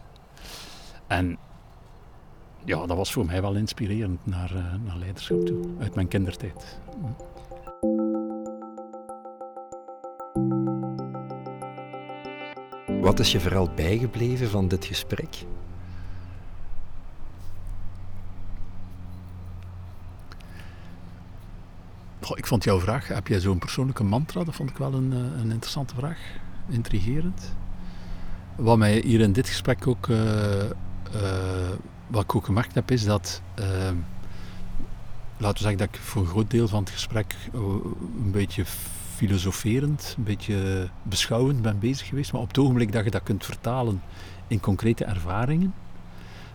En 1.08 1.38
ja, 2.66 2.86
dat 2.86 2.98
was 2.98 3.12
voor 3.12 3.26
mij 3.26 3.42
wel 3.42 3.56
inspirerend 3.56 4.26
naar, 4.26 4.56
uh, 4.56 4.74
naar 4.86 4.98
leiderschap 4.98 5.46
toe, 5.46 5.66
uit 5.80 5.96
mijn 5.96 6.08
kindertijd. 6.08 6.80
Wat 13.02 13.20
is 13.20 13.32
je 13.32 13.40
vooral 13.40 13.70
bijgebleven 13.76 14.50
van 14.50 14.68
dit 14.68 14.86
gesprek? 14.86 15.46
Goh, 22.28 22.38
ik 22.38 22.48
vond 22.48 22.64
jouw 22.64 22.80
vraag, 22.80 23.08
heb 23.08 23.28
jij 23.28 23.40
zo'n 23.40 23.58
persoonlijke 23.58 24.04
mantra? 24.04 24.44
Dat 24.44 24.56
vond 24.56 24.70
ik 24.70 24.78
wel 24.78 24.94
een, 24.94 25.12
een 25.12 25.52
interessante 25.52 25.96
vraag. 25.96 26.20
Intrigerend. 26.70 27.56
Wat 28.56 28.78
mij 28.78 29.02
hier 29.06 29.20
in 29.20 29.34
dit 29.34 29.48
gesprek 29.48 29.88
ook, 29.88 30.08
uh, 30.08 30.18
uh, 30.64 30.70
wat 32.08 32.24
ik 32.24 32.36
ook 32.36 32.46
gemerkt 32.46 32.76
heb, 32.76 32.92
is 32.92 33.06
dat, 33.06 33.42
uh, 33.60 33.66
laten 35.38 35.58
we 35.58 35.62
zeggen 35.62 35.78
dat 35.78 35.88
ik 35.88 35.96
voor 35.96 36.22
een 36.22 36.28
groot 36.28 36.52
deel 36.52 36.68
van 36.68 36.80
het 36.80 36.90
gesprek 36.90 37.36
een 37.54 38.32
beetje 38.32 38.66
filosoferend, 39.16 40.14
een 40.18 40.24
beetje 40.24 40.90
beschouwend 41.04 41.62
ben 41.62 41.80
bezig 41.80 42.08
geweest. 42.08 42.32
Maar 42.32 42.42
op 42.42 42.48
het 42.48 42.58
ogenblik 42.58 42.92
dat 42.92 43.04
je 43.04 43.12
dat 43.12 43.24
kunt 43.24 43.46
vertalen 43.46 44.02
in 44.48 44.60
concrete 44.60 45.06
ervaringen, 45.06 45.74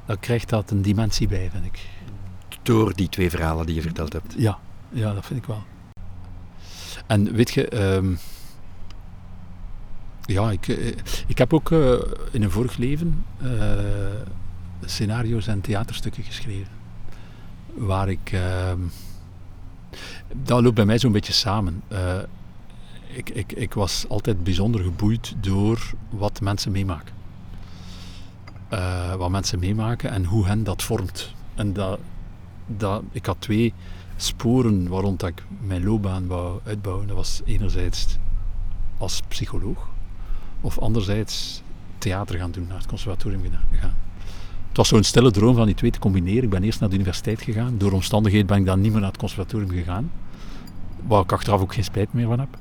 dan 0.06 0.18
krijgt 0.20 0.48
dat 0.48 0.70
een 0.70 0.82
dimensie 0.82 1.28
bij, 1.28 1.50
vind 1.50 1.64
ik. 1.64 1.88
Door 2.62 2.94
die 2.94 3.08
twee 3.08 3.30
verhalen 3.30 3.66
die 3.66 3.74
je 3.74 3.82
verteld 3.82 4.12
hebt? 4.12 4.34
Ja, 4.36 4.58
ja 4.92 5.14
dat 5.14 5.26
vind 5.26 5.40
ik 5.40 5.46
wel. 5.46 5.62
En 7.06 7.32
weet 7.32 7.50
je, 7.50 7.94
um, 7.94 8.18
ja, 10.24 10.50
ik, 10.50 10.66
ik 11.26 11.38
heb 11.38 11.52
ook 11.52 11.70
uh, 11.70 11.92
in 12.30 12.42
een 12.42 12.50
vorig 12.50 12.76
leven 12.76 13.24
uh, 13.42 13.50
scenario's 14.84 15.46
en 15.46 15.60
theaterstukken 15.60 16.22
geschreven. 16.22 16.72
Waar 17.74 18.08
ik. 18.08 18.32
Uh, 18.32 18.72
dat 20.42 20.62
loopt 20.62 20.74
bij 20.74 20.84
mij 20.84 20.98
zo'n 20.98 21.12
beetje 21.12 21.32
samen. 21.32 21.82
Ik, 23.14 23.30
ik, 23.30 23.52
ik 23.52 23.74
was 23.74 24.04
altijd 24.08 24.44
bijzonder 24.44 24.82
geboeid 24.82 25.34
door 25.40 25.92
wat 26.10 26.40
mensen 26.40 26.72
meemaken. 26.72 27.14
wat 29.18 29.30
mensen 29.30 29.58
meemaken 29.58 30.10
en 30.10 30.24
hoe 30.24 30.46
hen 30.46 30.64
dat 30.64 30.82
vormt. 30.82 31.34
En 31.54 31.72
dat, 31.72 31.98
dat, 32.66 33.02
ik 33.10 33.26
had 33.26 33.36
twee 33.38 33.74
sporen 34.22 34.88
waarom 34.88 35.16
ik 35.26 35.44
mijn 35.60 35.84
loopbaan 35.84 36.26
wou 36.26 36.60
uitbouwen. 36.64 37.06
Dat 37.06 37.16
was 37.16 37.40
enerzijds 37.44 38.18
als 38.98 39.20
psycholoog 39.28 39.88
of 40.60 40.78
anderzijds 40.78 41.62
theater 41.98 42.38
gaan 42.38 42.50
doen, 42.50 42.66
naar 42.66 42.78
het 42.78 42.86
conservatorium 42.86 43.42
gaan. 43.72 43.94
Het 44.68 44.76
was 44.76 44.88
zo'n 44.88 45.02
stille 45.02 45.30
droom 45.30 45.54
van 45.54 45.66
die 45.66 45.74
twee 45.74 45.90
te 45.90 45.98
combineren. 45.98 46.42
Ik 46.42 46.50
ben 46.50 46.62
eerst 46.62 46.80
naar 46.80 46.88
de 46.88 46.94
universiteit 46.94 47.42
gegaan. 47.42 47.78
Door 47.78 47.92
omstandigheden 47.92 48.46
ben 48.46 48.58
ik 48.58 48.66
dan 48.66 48.80
niet 48.80 48.92
meer 48.92 49.00
naar 49.00 49.10
het 49.10 49.18
conservatorium 49.18 49.70
gegaan. 49.70 50.10
Waar 51.06 51.22
ik 51.22 51.32
achteraf 51.32 51.60
ook 51.60 51.74
geen 51.74 51.84
spijt 51.84 52.12
meer 52.12 52.26
van 52.26 52.38
heb. 52.38 52.58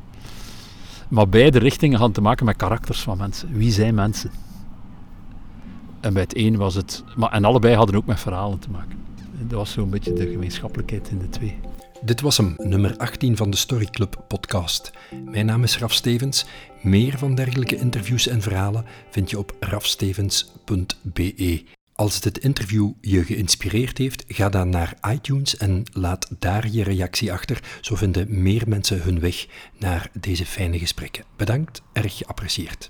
Maar 1.08 1.30
beide 1.30 1.60
richtingen 1.60 1.98
hadden 1.98 2.16
te 2.16 2.22
maken 2.22 2.46
met 2.46 2.56
karakters 2.56 3.02
van 3.02 3.18
mensen. 3.18 3.54
Wie 3.54 3.72
zijn 3.72 3.96
mensen? 3.96 4.32
En 6.00 6.14
bij 6.14 6.22
het 6.22 6.38
een 6.38 6.58
was 6.58 6.76
het... 6.76 7.04
Maar, 7.16 7.32
en 7.32 7.46
allebei 7.46 7.76
hadden 7.76 7.96
ook 7.96 8.06
met 8.06 8.20
verhalen 8.20 8.60
te 8.60 8.70
maken. 8.70 9.01
Dat 9.48 9.58
was 9.58 9.72
zo'n 9.72 9.90
beetje 9.90 10.14
de 10.14 10.30
gemeenschappelijkheid 10.30 11.10
in 11.10 11.20
de 11.20 11.30
twee. 11.30 11.60
Dit 12.02 12.22
was 12.22 12.38
hem, 12.38 12.54
nummer 12.58 12.98
18 12.98 13.38
van 13.38 13.50
de 13.50 13.58
Story 13.58 13.86
Club 13.86 14.24
podcast. 14.28 14.92
Mijn 15.26 15.46
naam 15.46 15.64
is 15.64 15.78
Raf 15.78 15.94
Stevens. 15.94 16.46
Meer 16.82 17.18
van 17.18 17.36
dergelijke 17.36 17.76
interviews 17.76 18.28
en 18.28 18.42
verhalen 18.42 18.86
vind 19.10 19.30
je 19.30 19.38
op 19.38 19.56
rafstevens.be. 19.60 21.64
Als 21.94 22.22
dit 22.22 22.38
interview 22.38 22.92
je 23.02 23.24
geïnspireerd 23.24 23.98
heeft, 23.98 24.24
ga 24.28 24.50
dan 24.50 24.70
naar 24.70 24.98
iTunes 25.12 25.58
en 25.58 25.84
laat 25.94 26.32
daar 26.40 26.68
je 26.68 26.84
reactie 26.84 27.32
achter. 27.32 27.78
Zo 27.82 27.96
vinden 27.96 28.42
meer 28.42 28.64
mensen 28.68 29.02
hun 29.02 29.20
weg 29.20 29.48
naar 29.80 30.12
deze 30.20 30.46
fijne 30.46 30.80
gesprekken. 30.80 31.24
Bedankt, 31.36 31.82
erg 31.94 32.18
geapprecieerd. 32.18 32.90